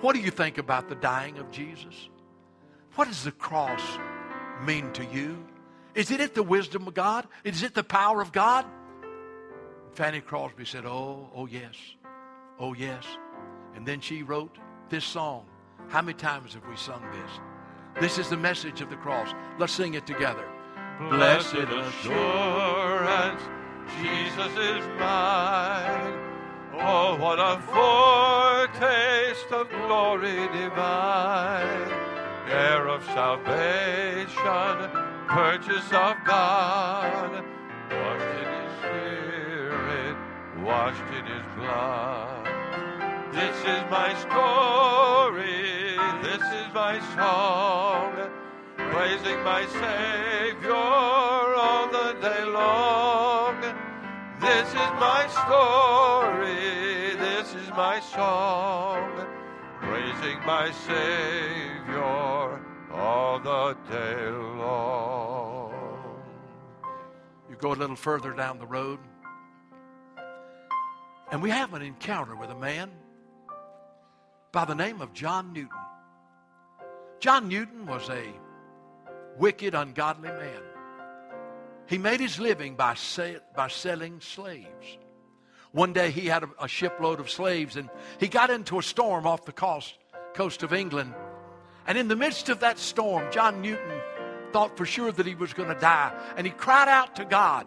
What 0.00 0.14
do 0.14 0.22
you 0.22 0.30
think 0.30 0.56
about 0.56 0.88
the 0.88 0.94
dying 0.94 1.36
of 1.36 1.50
Jesus? 1.50 2.08
What 2.94 3.08
does 3.08 3.22
the 3.22 3.32
cross 3.32 3.82
mean 4.64 4.90
to 4.92 5.04
you? 5.04 5.44
Is 5.94 6.10
it 6.10 6.34
the 6.34 6.42
wisdom 6.42 6.88
of 6.88 6.94
God? 6.94 7.26
Is 7.44 7.62
it 7.62 7.74
the 7.74 7.84
power 7.84 8.20
of 8.22 8.32
God? 8.32 8.64
Fanny 9.92 10.20
Crosby 10.20 10.64
said, 10.64 10.86
Oh, 10.86 11.28
oh 11.34 11.46
yes. 11.46 11.74
Oh 12.58 12.72
yes. 12.72 13.04
And 13.74 13.86
then 13.86 14.00
she 14.00 14.22
wrote 14.22 14.56
this 14.88 15.04
song. 15.04 15.44
How 15.88 16.00
many 16.00 16.14
times 16.14 16.54
have 16.54 16.66
we 16.66 16.76
sung 16.76 17.02
this? 17.10 17.40
This 18.00 18.18
is 18.18 18.30
the 18.30 18.36
message 18.36 18.80
of 18.80 18.88
the 18.88 18.96
cross. 18.96 19.34
Let's 19.58 19.72
sing 19.72 19.94
it 19.94 20.06
together. 20.06 20.48
Blessed 21.10 21.54
assurance, 21.54 23.42
Jesus 24.00 24.52
is 24.56 24.86
mine. 24.98 26.18
Oh, 26.74 27.16
what 27.18 27.38
a 27.38 27.60
foretaste 27.72 29.52
of 29.52 29.68
glory 29.70 30.48
divine. 30.58 31.92
Heir 32.48 32.88
of 32.88 33.04
salvation, 33.04 34.36
purchase 35.32 35.90
of 35.92 36.14
God. 36.26 37.42
Washed 37.90 38.34
in 38.42 38.48
his 38.60 38.72
spirit, 38.80 40.16
washed 40.60 41.08
in 41.18 41.24
his 41.24 41.46
blood. 41.56 42.44
This 43.32 43.56
is 43.60 43.82
my 43.90 44.12
story, 44.24 45.96
this 46.22 46.42
is 46.60 46.74
my 46.74 47.00
song, 47.16 48.12
praising 48.76 49.42
my 49.42 49.64
Savior 49.80 50.74
all 50.74 51.88
the 51.88 52.12
day 52.20 52.44
long. 52.44 53.56
This 54.38 54.68
is 54.68 54.92
my 55.00 55.26
story, 55.40 57.16
this 57.16 57.54
is 57.54 57.70
my 57.70 58.00
song, 58.00 59.26
praising 59.80 60.44
my 60.44 60.70
Savior 60.86 61.71
day 63.70 64.30
long. 64.30 65.72
You 67.48 67.56
go 67.56 67.72
a 67.72 67.74
little 67.74 67.96
further 67.96 68.32
down 68.32 68.58
the 68.58 68.66
road, 68.66 68.98
and 71.30 71.42
we 71.42 71.50
have 71.50 71.72
an 71.74 71.82
encounter 71.82 72.34
with 72.34 72.50
a 72.50 72.54
man 72.54 72.90
by 74.50 74.64
the 74.64 74.74
name 74.74 75.00
of 75.00 75.12
John 75.12 75.52
Newton. 75.52 75.70
John 77.20 77.48
Newton 77.48 77.86
was 77.86 78.08
a 78.10 78.24
wicked, 79.38 79.74
ungodly 79.74 80.28
man. 80.28 80.62
He 81.86 81.98
made 81.98 82.20
his 82.20 82.38
living 82.38 82.74
by, 82.74 82.96
by 83.54 83.68
selling 83.68 84.20
slaves. 84.20 84.98
One 85.72 85.92
day 85.92 86.10
he 86.10 86.26
had 86.26 86.42
a, 86.42 86.48
a, 86.60 86.68
shipload 86.68 87.20
of 87.20 87.30
slaves 87.30 87.76
and 87.76 87.88
he 88.18 88.28
got 88.28 88.50
into 88.50 88.78
a 88.78 88.82
storm 88.82 89.26
off 89.26 89.44
the 89.44 89.52
coast, 89.52 89.94
coast 90.34 90.62
of 90.62 90.72
England. 90.72 91.14
And 91.86 91.98
in 91.98 92.08
the 92.08 92.16
midst 92.16 92.48
of 92.48 92.60
that 92.60 92.78
storm, 92.78 93.30
John 93.32 93.60
Newton 93.60 94.00
thought 94.52 94.76
for 94.76 94.86
sure 94.86 95.10
that 95.10 95.26
he 95.26 95.34
was 95.34 95.52
going 95.52 95.68
to 95.68 95.80
die. 95.80 96.12
And 96.36 96.46
he 96.46 96.52
cried 96.52 96.88
out 96.88 97.16
to 97.16 97.24
God. 97.24 97.66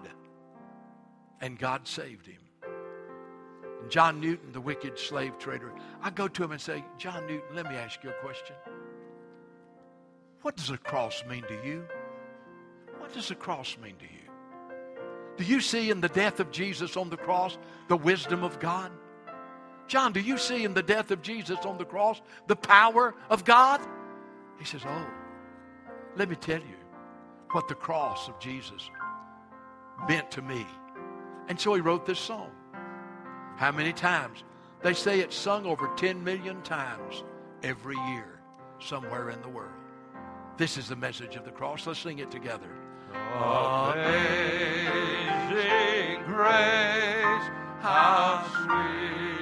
And 1.41 1.59
God 1.59 1.87
saved 1.87 2.25
him. 2.25 2.41
And 3.81 3.91
John 3.91 4.19
Newton, 4.19 4.51
the 4.51 4.61
wicked 4.61 4.97
slave 4.97 5.37
trader, 5.37 5.71
I 6.01 6.09
go 6.09 6.27
to 6.27 6.43
him 6.43 6.51
and 6.51 6.61
say, 6.61 6.83
John 6.97 7.27
Newton, 7.27 7.55
let 7.55 7.69
me 7.69 7.75
ask 7.75 8.03
you 8.03 8.09
a 8.09 8.13
question. 8.13 8.55
What 10.41 10.55
does 10.55 10.67
the 10.67 10.77
cross 10.77 11.23
mean 11.27 11.43
to 11.43 11.67
you? 11.67 11.85
What 12.99 13.13
does 13.13 13.27
the 13.27 13.35
cross 13.35 13.77
mean 13.81 13.95
to 13.97 14.05
you? 14.05 14.25
Do 15.37 15.43
you 15.43 15.59
see 15.59 15.89
in 15.89 16.01
the 16.01 16.09
death 16.09 16.39
of 16.39 16.51
Jesus 16.51 16.95
on 16.95 17.09
the 17.09 17.17
cross 17.17 17.57
the 17.87 17.97
wisdom 17.97 18.43
of 18.43 18.59
God? 18.59 18.91
John, 19.87 20.13
do 20.13 20.19
you 20.19 20.37
see 20.37 20.63
in 20.63 20.73
the 20.73 20.81
death 20.81 21.11
of 21.11 21.21
Jesus 21.21 21.59
on 21.65 21.77
the 21.77 21.85
cross 21.85 22.21
the 22.47 22.55
power 22.55 23.13
of 23.29 23.43
God? 23.43 23.81
He 24.57 24.65
says, 24.65 24.81
Oh, 24.85 25.07
let 26.15 26.29
me 26.29 26.35
tell 26.35 26.59
you 26.59 26.77
what 27.51 27.67
the 27.67 27.75
cross 27.75 28.27
of 28.27 28.39
Jesus 28.39 28.89
meant 30.07 30.31
to 30.31 30.41
me. 30.41 30.65
And 31.47 31.59
so 31.59 31.73
he 31.73 31.81
wrote 31.81 32.05
this 32.05 32.19
song. 32.19 32.51
How 33.57 33.71
many 33.71 33.93
times? 33.93 34.43
They 34.81 34.93
say 34.93 35.19
it's 35.19 35.35
sung 35.35 35.65
over 35.65 35.89
10 35.95 36.23
million 36.23 36.61
times 36.61 37.23
every 37.63 37.97
year 38.09 38.39
somewhere 38.79 39.29
in 39.29 39.41
the 39.41 39.49
world. 39.49 39.71
This 40.57 40.77
is 40.77 40.87
the 40.89 40.95
message 40.95 41.35
of 41.35 41.43
the 41.45 41.51
cross. 41.51 41.87
Let's 41.87 41.99
sing 41.99 42.19
it 42.19 42.31
together. 42.31 42.69
Amazing 43.13 44.05
grace, 46.25 47.49
how 47.81 48.45
sweet 48.53 49.34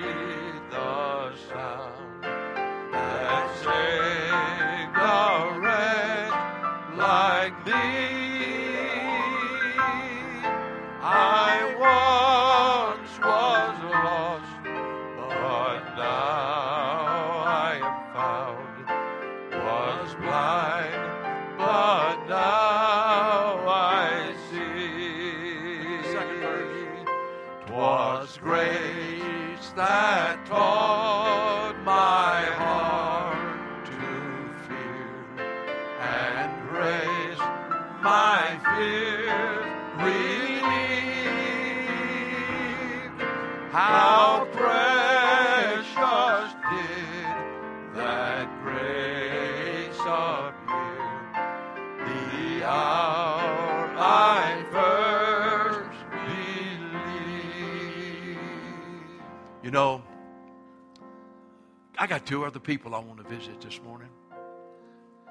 I 62.04 62.06
got 62.06 62.26
two 62.26 62.44
other 62.44 62.60
people 62.60 62.94
I 62.96 63.00
want 63.00 63.20
to 63.20 63.34
visit 63.34 63.62
this 63.62 63.82
morning. 63.82 64.10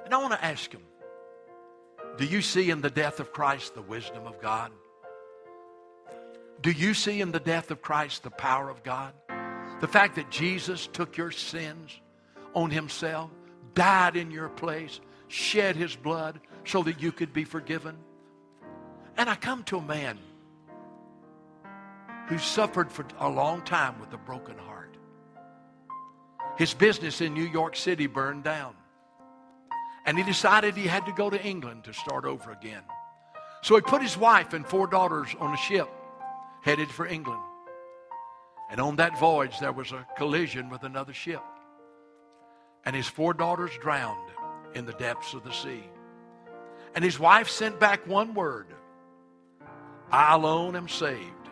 And 0.07 0.15
I 0.15 0.17
want 0.17 0.33
to 0.33 0.43
ask 0.43 0.71
them 0.71 0.81
Do 2.17 2.25
you 2.25 2.41
see 2.41 2.71
in 2.71 2.81
the 2.81 2.89
death 2.89 3.21
of 3.21 3.31
Christ 3.31 3.75
the 3.75 3.83
wisdom 3.83 4.27
of 4.27 4.41
God? 4.41 4.73
Do 6.63 6.71
you 6.71 6.95
see 6.95 7.21
in 7.21 7.31
the 7.31 7.41
death 7.41 7.71
of 7.71 7.83
Christ 7.83 8.23
the 8.23 8.31
power 8.31 8.71
of 8.71 8.83
God? 8.83 9.13
The 9.83 9.87
fact 9.87 10.15
that 10.17 10.31
Jesus 10.31 10.87
took 10.87 11.19
your 11.19 11.31
sins 11.31 11.91
on 12.55 12.71
himself, 12.71 13.31
died 13.75 14.17
in 14.17 14.31
your 14.31 14.49
place, 14.49 14.99
shed 15.29 15.77
his 15.77 15.95
blood 15.95 16.41
so 16.65 16.83
that 16.85 17.03
you 17.03 17.13
could 17.13 17.35
be 17.35 17.45
forgiven. 17.45 17.99
And 19.19 19.29
I 19.29 19.35
come 19.35 19.63
to 19.65 19.77
a 19.77 19.83
man 19.83 20.19
who 22.29 22.39
suffered 22.39 22.91
for 22.91 23.05
a 23.19 23.29
long 23.29 23.61
time 23.61 24.01
with 24.01 24.11
a 24.15 24.17
broken 24.17 24.57
heart. 24.57 24.72
His 26.57 26.75
business 26.75 27.21
in 27.21 27.35
New 27.35 27.47
York 27.47 27.77
City 27.77 28.07
burned 28.07 28.45
down. 28.45 28.75
And 30.05 30.19
he 30.19 30.25
decided 30.25 30.77
he 30.77 30.87
had 30.87 31.07
to 31.07 31.13
go 31.13 31.31
to 31.31 31.43
England 31.43 31.85
to 31.85 31.93
start 31.93 32.25
over 32.25 32.51
again. 32.51 32.83
So 33.63 33.77
he 33.77 33.81
put 33.81 34.03
his 34.03 34.17
wife 34.17 34.53
and 34.53 34.67
four 34.67 34.87
daughters 34.87 35.29
on 35.39 35.55
a 35.55 35.57
ship 35.57 35.89
headed 36.63 36.91
for 36.91 37.07
England. 37.07 37.41
And 38.71 38.81
on 38.81 38.97
that 38.97 39.19
voyage, 39.19 39.59
there 39.61 39.73
was 39.73 39.93
a 39.93 40.07
collision 40.17 40.71
with 40.71 40.83
another 40.83 41.13
ship. 41.13 41.43
And 42.85 42.97
his 42.97 43.07
four 43.07 43.35
daughters 43.35 43.71
drowned 43.81 44.31
in 44.75 44.87
the 44.87 44.93
depths 44.95 45.35
of 45.35 45.45
the 45.45 45.53
sea. 45.53 45.85
And 46.95 47.05
his 47.05 47.19
wife 47.19 47.49
sent 47.49 47.79
back 47.79 48.07
one 48.07 48.35
word 48.35 48.67
I 50.11 50.35
alone 50.35 50.77
am 50.77 50.89
saved. 50.89 51.49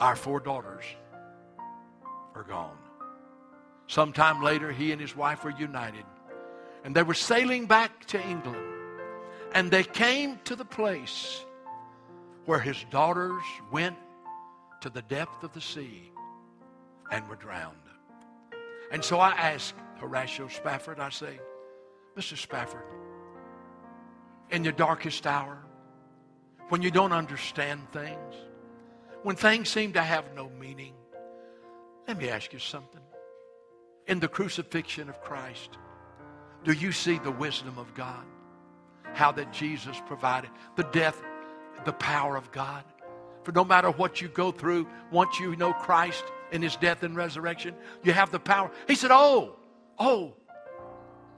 Our 0.00 0.16
four 0.16 0.40
daughters 0.40 0.84
are 2.34 2.44
gone. 2.44 2.78
Sometime 3.92 4.40
later, 4.42 4.72
he 4.72 4.90
and 4.90 4.98
his 4.98 5.14
wife 5.14 5.44
were 5.44 5.50
united. 5.50 6.06
And 6.82 6.96
they 6.96 7.02
were 7.02 7.12
sailing 7.12 7.66
back 7.66 8.06
to 8.06 8.26
England. 8.26 8.56
And 9.54 9.70
they 9.70 9.84
came 9.84 10.40
to 10.44 10.56
the 10.56 10.64
place 10.64 11.44
where 12.46 12.58
his 12.58 12.82
daughters 12.88 13.42
went 13.70 13.98
to 14.80 14.88
the 14.88 15.02
depth 15.02 15.44
of 15.44 15.52
the 15.52 15.60
sea 15.60 16.10
and 17.10 17.28
were 17.28 17.36
drowned. 17.36 17.76
And 18.90 19.04
so 19.04 19.20
I 19.20 19.32
asked 19.32 19.74
Horatio 19.98 20.48
Spafford, 20.48 20.98
I 20.98 21.10
say, 21.10 21.38
Mr. 22.16 22.38
Spafford, 22.38 22.86
in 24.50 24.64
your 24.64 24.72
darkest 24.72 25.26
hour, 25.26 25.58
when 26.70 26.80
you 26.80 26.90
don't 26.90 27.12
understand 27.12 27.92
things, 27.92 28.34
when 29.22 29.36
things 29.36 29.68
seem 29.68 29.92
to 29.92 30.02
have 30.02 30.24
no 30.34 30.48
meaning, 30.58 30.94
let 32.08 32.16
me 32.16 32.30
ask 32.30 32.54
you 32.54 32.58
something. 32.58 33.02
In 34.06 34.20
the 34.20 34.28
crucifixion 34.28 35.08
of 35.08 35.20
Christ, 35.22 35.78
do 36.64 36.72
you 36.72 36.92
see 36.92 37.18
the 37.18 37.30
wisdom 37.30 37.78
of 37.78 37.94
God? 37.94 38.24
How 39.14 39.32
that 39.32 39.52
Jesus 39.52 40.00
provided 40.06 40.50
the 40.76 40.84
death, 40.84 41.20
the 41.84 41.92
power 41.92 42.36
of 42.36 42.50
God. 42.52 42.84
For 43.44 43.52
no 43.52 43.64
matter 43.64 43.90
what 43.90 44.20
you 44.20 44.28
go 44.28 44.52
through, 44.52 44.86
once 45.10 45.38
you 45.38 45.56
know 45.56 45.72
Christ 45.72 46.24
in 46.52 46.62
his 46.62 46.76
death 46.76 47.02
and 47.02 47.16
resurrection, 47.16 47.74
you 48.02 48.12
have 48.12 48.30
the 48.30 48.38
power. 48.38 48.70
He 48.86 48.94
said, 48.94 49.10
Oh, 49.12 49.56
oh. 49.98 50.34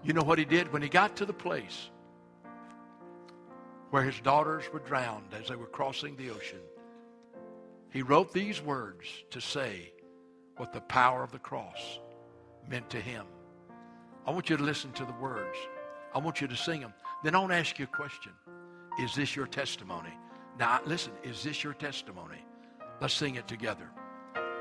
You 0.03 0.13
know 0.13 0.23
what 0.23 0.39
he 0.39 0.45
did 0.45 0.73
when 0.73 0.83
he 0.83 0.89
got 0.89 1.17
to 1.17 1.27
the 1.27 1.33
place 1.33 1.91
where 3.91 4.03
his 4.03 4.21
daughters 4.21 4.65
were 4.73 4.81
drowned 4.81 5.33
as 5.41 5.49
they 5.49 5.57
were 5.57 5.67
crossing 5.67 6.17
the 6.17 6.31
ocean? 6.31 6.61
He 7.91 8.03
wrote 8.03 8.33
these 8.33 8.61
words 8.61 9.07
to 9.31 9.41
say 9.41 9.93
what 10.57 10.73
the 10.73 10.81
power 10.83 11.23
of 11.23 11.33
the 11.33 11.39
cross 11.39 12.01
meant 12.69 12.91
to 12.91 13.01
him. 13.01 13.27
I 14.27 14.31
want 14.31 14.49
you 14.51 14.57
to 14.57 14.63
listen 14.63 14.93
to 14.93 15.05
the 15.05 15.13
words. 15.21 15.57
I 16.15 16.19
want 16.19 16.41
you 16.41 16.49
to 16.49 16.57
sing 16.57 16.81
them. 16.81 16.95
Then 17.23 17.35
I 17.35 17.39
want 17.39 17.53
to 17.53 17.57
ask 17.57 17.79
you 17.79 17.85
a 17.85 17.89
question. 17.89 18.33
Is 19.01 19.15
this 19.15 19.35
your 19.35 19.47
testimony? 19.47 20.15
Now, 20.59 20.81
listen, 20.87 21.13
is 21.23 21.43
this 21.43 21.65
your 21.65 21.75
testimony? 21.75 22.45
Let's 23.01 23.15
sing 23.15 23.35
it 23.35 23.49
together. 23.49 23.91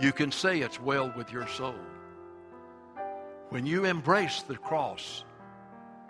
you 0.00 0.12
can 0.12 0.32
say 0.32 0.60
it's 0.60 0.80
well 0.80 1.12
with 1.16 1.32
your 1.32 1.46
soul 1.48 1.74
when 3.50 3.64
you 3.64 3.86
embrace 3.86 4.42
the 4.42 4.56
cross, 4.56 5.24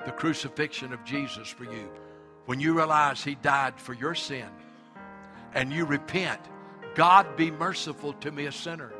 the 0.04 0.12
crucifixion 0.12 0.92
of 0.92 1.04
Jesus 1.04 1.48
for 1.48 1.64
you, 1.64 1.88
when 2.46 2.60
you 2.60 2.74
realize 2.74 3.22
He 3.22 3.36
died 3.36 3.78
for 3.80 3.94
your 3.94 4.14
sin 4.14 4.48
and 5.54 5.72
you 5.72 5.84
repent, 5.84 6.40
God 6.94 7.36
be 7.36 7.50
merciful 7.50 8.12
to 8.14 8.32
me, 8.32 8.46
a 8.46 8.52
sinner. 8.52 8.92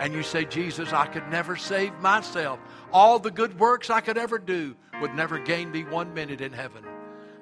And 0.00 0.14
you 0.14 0.22
say, 0.22 0.46
Jesus, 0.46 0.92
I 0.92 1.06
could 1.06 1.28
never 1.28 1.56
save 1.56 1.92
myself. 2.00 2.58
All 2.90 3.18
the 3.18 3.30
good 3.30 3.58
works 3.60 3.90
I 3.90 4.00
could 4.00 4.18
ever 4.18 4.38
do 4.38 4.74
would 5.00 5.14
never 5.14 5.38
gain 5.38 5.70
me 5.70 5.84
one 5.84 6.14
minute 6.14 6.40
in 6.40 6.52
heaven. 6.52 6.84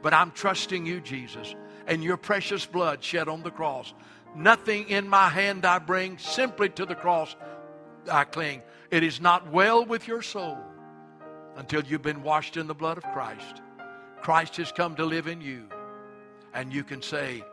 But 0.03 0.13
I'm 0.13 0.33
trusting 0.33 0.85
you, 0.85 1.01
Jesus, 1.01 1.55
and 1.87 2.03
your 2.03 2.17
precious 2.17 2.67
blood 2.67 3.03
shed 3.03 3.29
on 3.29 3.43
the 3.43 3.51
cross. 3.51 3.95
Nothing 4.37 4.89
in 4.89 5.09
my 5.09 5.29
hand 5.29 5.65
I 5.65 5.79
bring, 5.79 6.19
simply 6.19 6.69
to 6.71 6.87
the 6.87 6.95
cross 6.95 7.35
I 8.11 8.25
cling. 8.25 8.63
It 8.91 9.03
is 9.03 9.21
not 9.21 9.51
well 9.53 9.85
with 9.85 10.07
your 10.07 10.23
soul 10.23 10.59
until 11.57 11.83
you've 11.83 12.03
been 12.03 12.23
washed 12.23 12.57
in 12.57 12.67
the 12.67 12.75
blood 12.75 12.99
of 12.99 13.05
Christ. 13.13 13.63
Christ 14.21 14.57
has 14.57 14.73
come 14.73 14.95
to 14.97 15.05
live 15.05 15.27
in 15.27 15.41
you, 15.41 15.69
and 16.55 16.73
you 16.73 16.85
can 16.85 17.03
say, 17.03 17.45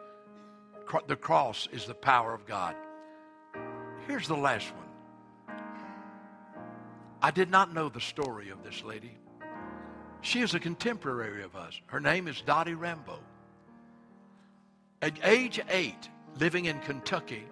the 1.07 1.15
cross 1.15 1.67
is 1.71 1.86
the 1.86 1.95
power 1.95 2.34
of 2.34 2.45
God. 2.45 2.76
Here's 4.07 4.28
the 4.28 4.38
last 4.38 4.71
one. 4.76 5.57
I 7.21 7.32
did 7.32 7.49
not 7.49 7.73
know 7.73 7.89
the 7.89 8.01
story 8.01 8.49
of 8.49 8.63
this 8.63 8.84
lady. 8.84 9.17
She 10.21 10.41
is 10.41 10.53
a 10.53 10.59
contemporary 10.59 11.43
of 11.43 11.55
us. 11.55 11.80
Her 11.88 11.99
name 11.99 12.28
is 12.28 12.41
Dottie 12.41 12.76
Rambo. 12.76 13.19
At 15.01 15.19
age 15.23 15.59
eight, 15.69 16.09
living 16.38 16.65
in 16.65 16.79
Kentucky, 16.79 17.43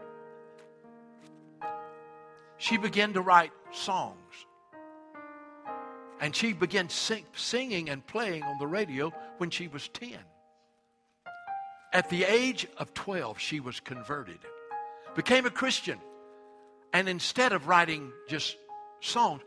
she 2.57 2.77
began 2.77 3.13
to 3.13 3.21
write 3.21 3.51
songs. 3.71 4.17
And 6.19 6.35
she 6.35 6.53
began 6.53 6.89
sing, 6.89 7.25
singing 7.35 7.89
and 7.89 8.05
playing 8.05 8.43
on 8.43 8.57
the 8.57 8.67
radio 8.67 9.11
when 9.37 9.49
she 9.49 9.67
was 9.67 9.89
10. 9.89 10.17
At 11.91 12.09
the 12.09 12.23
age 12.23 12.65
of 12.77 12.93
12, 12.93 13.37
she 13.39 13.59
was 13.59 13.79
converted, 13.79 14.39
became 15.15 15.45
a 15.45 15.49
Christian. 15.49 15.99
And 16.93 17.09
instead 17.09 17.51
of 17.51 17.67
writing 17.67 18.11
just 18.27 18.55
songs, 19.01 19.41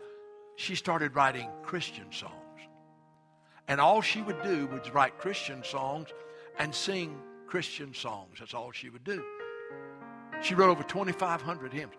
she 0.57 0.75
started 0.75 1.15
writing 1.15 1.49
Christian 1.63 2.13
songs. 2.13 2.33
And 3.69 3.81
all 3.81 4.03
she 4.03 4.23
would 4.23 4.43
do 4.43 4.67
was 4.67 4.93
write 4.93 5.19
Christian 5.19 5.65
songs 5.65 6.09
and 6.59 6.75
sing 6.75 7.19
Christian 7.47 7.95
songs. 7.95 8.39
That's 8.39 8.55
all 8.55 8.73
she 8.73 8.91
would 8.91 9.05
do. 9.05 9.25
She 10.43 10.55
wrote 10.55 10.71
over 10.71 10.83
2,500 10.83 11.73
hymns. 11.73 11.95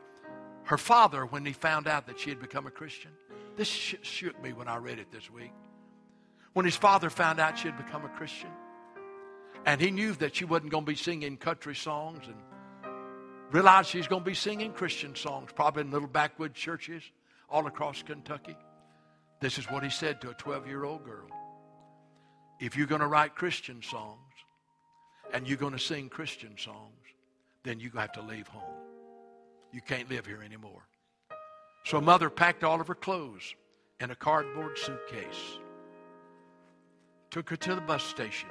Her 0.63 0.77
father, 0.77 1.25
when 1.25 1.45
he 1.45 1.53
found 1.53 1.87
out 1.87 2.07
that 2.07 2.19
she 2.19 2.29
had 2.29 2.39
become 2.39 2.67
a 2.67 2.71
Christian, 2.71 3.11
this 3.55 3.67
shook 3.67 4.41
me 4.43 4.53
when 4.53 4.67
I 4.67 4.77
read 4.77 4.99
it 4.99 5.11
this 5.11 5.31
week. 5.31 5.53
When 6.53 6.65
his 6.65 6.75
father 6.75 7.09
found 7.09 7.39
out 7.39 7.57
she 7.57 7.67
had 7.67 7.77
become 7.77 8.03
a 8.03 8.09
Christian, 8.09 8.49
and 9.65 9.79
he 9.79 9.91
knew 9.91 10.13
that 10.13 10.35
she 10.35 10.45
wasn't 10.45 10.71
going 10.71 10.85
to 10.85 10.91
be 10.91 10.95
singing 10.95 11.37
country 11.37 11.75
songs 11.75 12.25
and 12.27 12.35
realized 13.51 13.89
she's 13.89 14.07
going 14.07 14.23
to 14.23 14.29
be 14.29 14.35
singing 14.35 14.73
Christian 14.73 15.15
songs, 15.15 15.51
probably 15.53 15.81
in 15.81 15.91
little 15.91 16.07
backwood 16.07 16.53
churches 16.53 17.03
all 17.49 17.65
across 17.67 18.03
Kentucky. 18.03 18.57
This 19.39 19.57
is 19.57 19.65
what 19.65 19.83
he 19.83 19.89
said 19.89 20.21
to 20.21 20.29
a 20.29 20.33
12 20.33 20.67
year 20.67 20.83
old 20.83 21.05
girl. 21.05 21.27
If 22.59 22.75
you're 22.75 22.87
going 22.87 23.01
to 23.01 23.07
write 23.07 23.35
Christian 23.35 23.81
songs 23.81 24.17
and 25.33 25.47
you're 25.47 25.57
going 25.57 25.73
to 25.73 25.79
sing 25.79 26.09
Christian 26.09 26.57
songs, 26.57 26.93
then 27.63 27.79
you 27.79 27.89
have 27.91 28.11
to 28.13 28.21
leave 28.21 28.47
home. 28.47 28.63
You 29.71 29.81
can't 29.81 30.09
live 30.09 30.25
here 30.25 30.41
anymore. 30.43 30.87
So 31.85 32.01
mother 32.01 32.29
packed 32.29 32.63
all 32.63 32.81
of 32.81 32.87
her 32.87 32.95
clothes 32.95 33.55
in 33.99 34.11
a 34.11 34.15
cardboard 34.15 34.77
suitcase, 34.77 35.59
took 37.31 37.49
her 37.49 37.55
to 37.57 37.75
the 37.75 37.81
bus 37.81 38.03
station, 38.03 38.49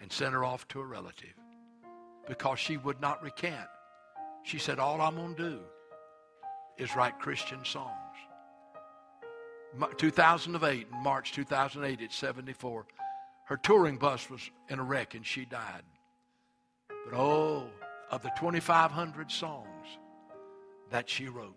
and 0.00 0.12
sent 0.12 0.32
her 0.32 0.44
off 0.44 0.66
to 0.68 0.80
a 0.80 0.84
relative 0.84 1.34
because 2.28 2.58
she 2.58 2.76
would 2.76 3.00
not 3.00 3.22
recant. 3.22 3.68
She 4.42 4.58
said, 4.58 4.78
All 4.78 5.00
I'm 5.00 5.16
going 5.16 5.34
to 5.34 5.50
do 5.50 5.60
is 6.76 6.94
write 6.94 7.18
Christian 7.18 7.64
songs. 7.64 7.94
2008, 9.98 10.86
in 10.92 11.02
March 11.02 11.32
2008, 11.32 12.00
at 12.00 12.12
74, 12.12 12.86
her 13.48 13.56
touring 13.56 13.96
bus 13.96 14.28
was 14.28 14.50
in 14.68 14.78
a 14.78 14.82
wreck 14.82 15.14
and 15.14 15.24
she 15.24 15.46
died. 15.46 15.82
But 17.06 17.18
oh, 17.18 17.64
of 18.10 18.22
the 18.22 18.30
2,500 18.38 19.30
songs 19.30 19.86
that 20.90 21.08
she 21.08 21.28
wrote, 21.28 21.56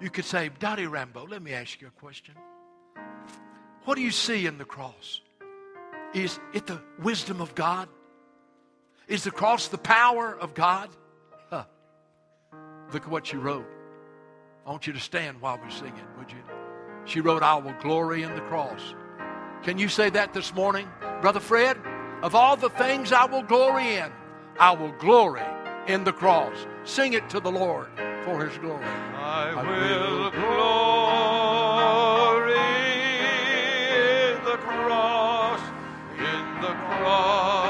you 0.00 0.10
could 0.10 0.24
say, 0.24 0.50
Dottie 0.58 0.88
Rambo, 0.88 1.24
let 1.24 1.40
me 1.40 1.52
ask 1.52 1.80
you 1.80 1.86
a 1.86 1.90
question. 1.92 2.34
What 3.84 3.94
do 3.94 4.02
you 4.02 4.10
see 4.10 4.46
in 4.46 4.58
the 4.58 4.64
cross? 4.64 5.20
Is 6.12 6.40
it 6.52 6.66
the 6.66 6.82
wisdom 7.00 7.40
of 7.40 7.54
God? 7.54 7.88
Is 9.06 9.22
the 9.22 9.30
cross 9.30 9.68
the 9.68 9.78
power 9.78 10.36
of 10.36 10.52
God? 10.54 10.90
Huh. 11.48 11.64
Look 12.92 13.04
at 13.04 13.08
what 13.08 13.28
she 13.28 13.36
wrote. 13.36 13.68
I 14.66 14.70
want 14.70 14.88
you 14.88 14.92
to 14.94 15.00
stand 15.00 15.40
while 15.40 15.60
we 15.64 15.70
sing 15.70 15.96
it, 15.96 16.18
would 16.18 16.32
you? 16.32 16.42
She 17.04 17.20
wrote, 17.20 17.44
I 17.44 17.54
will 17.54 17.76
glory 17.80 18.24
in 18.24 18.34
the 18.34 18.40
cross. 18.40 18.96
Can 19.66 19.78
you 19.78 19.88
say 19.88 20.10
that 20.10 20.32
this 20.32 20.54
morning? 20.54 20.88
Brother 21.20 21.40
Fred, 21.40 21.76
of 22.22 22.36
all 22.36 22.56
the 22.56 22.70
things 22.70 23.10
I 23.10 23.24
will 23.24 23.42
glory 23.42 23.96
in, 23.96 24.12
I 24.60 24.70
will 24.70 24.92
glory 24.92 25.42
in 25.88 26.04
the 26.04 26.12
cross. 26.12 26.54
Sing 26.84 27.14
it 27.14 27.28
to 27.30 27.40
the 27.40 27.50
Lord 27.50 27.88
for 28.24 28.46
his 28.46 28.56
glory. 28.58 28.84
I, 28.84 29.50
I 29.50 29.62
will 29.64 30.30
glory 30.30 30.54
in 34.30 34.44
the 34.44 34.56
cross, 34.58 35.60
in 36.16 36.60
the 36.62 36.72
cross, 36.86 37.65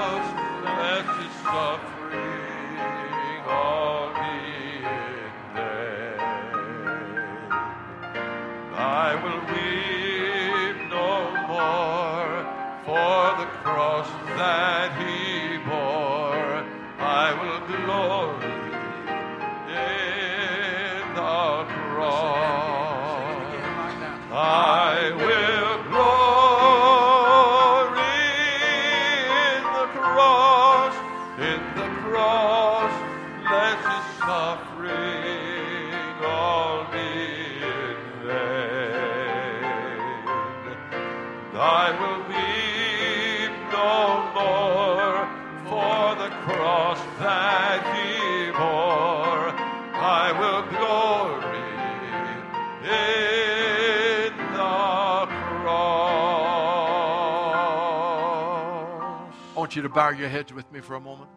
I 59.57 59.59
want 59.59 59.75
you 59.75 59.81
to 59.83 59.89
bow 59.89 60.11
your 60.11 60.29
heads 60.29 60.53
with 60.53 60.71
me 60.71 60.81
for 60.81 60.97
a 60.97 61.01
moment. 61.01 61.31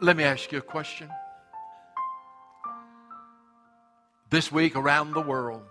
Let 0.00 0.16
me 0.16 0.24
ask 0.24 0.50
you 0.50 0.56
a 0.56 0.62
question. 0.62 1.10
This 4.30 4.50
week 4.50 4.76
around 4.76 5.12
the 5.12 5.20
world, 5.20 5.62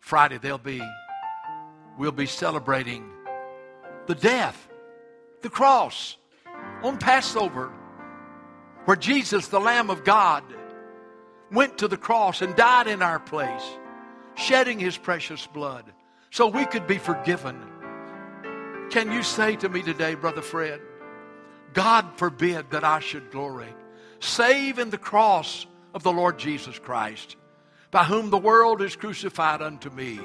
Friday, 0.00 0.36
they'll 0.36 0.58
be, 0.58 0.82
we'll 1.98 2.12
be 2.12 2.26
celebrating 2.26 3.08
the 4.06 4.14
death, 4.14 4.68
the 5.40 5.48
cross 5.48 6.18
on 6.82 6.98
Passover, 6.98 7.72
where 8.84 8.98
Jesus, 8.98 9.48
the 9.48 9.60
Lamb 9.60 9.88
of 9.88 10.04
God, 10.04 10.44
went 11.50 11.78
to 11.78 11.88
the 11.88 11.96
cross 11.96 12.42
and 12.42 12.54
died 12.54 12.86
in 12.86 13.00
our 13.00 13.18
place, 13.18 13.64
shedding 14.34 14.78
his 14.78 14.98
precious 14.98 15.46
blood 15.46 15.86
so 16.30 16.48
we 16.48 16.66
could 16.66 16.86
be 16.86 16.98
forgiven. 16.98 17.56
Can 18.90 19.12
you 19.12 19.22
say 19.22 19.56
to 19.56 19.68
me 19.68 19.82
today, 19.82 20.14
Brother 20.14 20.40
Fred, 20.40 20.80
God 21.74 22.06
forbid 22.16 22.70
that 22.70 22.84
I 22.84 23.00
should 23.00 23.30
glory, 23.30 23.68
save 24.20 24.78
in 24.78 24.88
the 24.88 24.98
cross 24.98 25.66
of 25.92 26.02
the 26.02 26.12
Lord 26.12 26.38
Jesus 26.38 26.78
Christ, 26.78 27.36
by 27.90 28.04
whom 28.04 28.30
the 28.30 28.38
world 28.38 28.80
is 28.80 28.96
crucified 28.96 29.60
unto 29.60 29.90
me, 29.90 30.18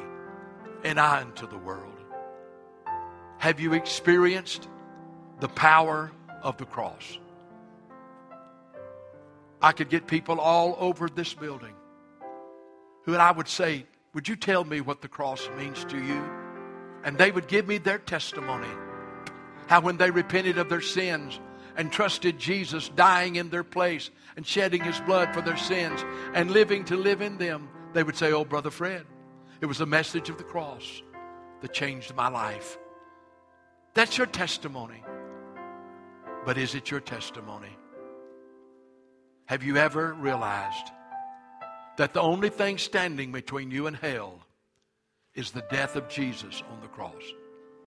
and 0.84 0.99
I 0.99 1.22
unto 1.22 1.47
the 1.47 1.57
world. 1.57 1.93
Have 3.38 3.59
you 3.59 3.74
experienced 3.74 4.70
the 5.41 5.49
power 5.49 6.11
of 6.41 6.55
the 6.57 6.66
cross? 6.66 7.20
I 9.61 9.74
could 9.74 9.89
get 9.89 10.07
people 10.07 10.39
all 10.39 10.78
over 10.80 11.09
this 11.09 11.34
building 11.34 11.74
who 13.03 13.14
and 13.14 13.22
I 13.22 13.32
would 13.32 13.49
say, 13.49 13.86
Would 14.14 14.28
you 14.30 14.36
tell 14.36 14.64
me 14.64 14.80
what 14.82 15.01
the 15.01 15.07
cross 15.07 15.49
means 15.57 15.84
to 15.86 15.97
you? 15.97 16.43
And 17.04 17.18
they 17.18 17.32
would 17.32 17.47
give 17.47 17.68
me 17.68 17.78
their 17.78 17.97
testimony. 17.97 18.70
How 19.68 19.82
when 19.82 19.97
they 19.97 20.12
repented 20.12 20.58
of 20.58 20.70
their 20.70 20.82
sins 20.82 21.39
and 21.76 21.91
trusted 21.91 22.38
Jesus 22.38 22.89
dying 22.89 23.36
in 23.36 23.49
their 23.49 23.64
place 23.64 24.10
and 24.36 24.45
shedding 24.45 24.84
his 24.84 24.99
blood 25.01 25.34
for 25.34 25.41
their 25.41 25.58
sins 25.58 26.04
and 26.34 26.51
living 26.51 26.86
to 26.86 26.95
live 26.95 27.22
in 27.22 27.38
them, 27.38 27.70
they 27.93 28.04
would 28.04 28.16
say, 28.16 28.32
Oh, 28.32 28.45
Brother 28.45 28.72
Fred, 28.72 29.06
it 29.62 29.66
was 29.66 29.78
the 29.78 29.86
message 29.86 30.30
of 30.30 30.38
the 30.38 30.43
cross 30.43 31.01
that 31.62 31.74
changed 31.74 32.16
my 32.16 32.28
life. 32.28 32.78
That's 33.93 34.18
your 34.18 34.28
testimony. 34.28 35.04
But 36.45 36.58
is 36.58 36.76
it 36.76 36.91
your 36.91 36.99
testimony? 36.99 37.76
Have 39.45 39.64
you 39.64 39.78
ever 39.78 40.14
realized 40.14 40.91
that 41.97 42.14
the 42.14 42.22
only 42.22 42.49
thing 42.49 42.78
standing 42.78 43.32
between 43.32 43.72
you 43.72 43.88
and 43.88 43.95
hell 43.95 44.39
is 45.36 45.51
the 45.51 45.65
death 45.71 45.95
of 45.95 46.07
Jesus 46.07 46.61
on 46.71 46.79
the 46.81 46.88
cross? 46.88 47.23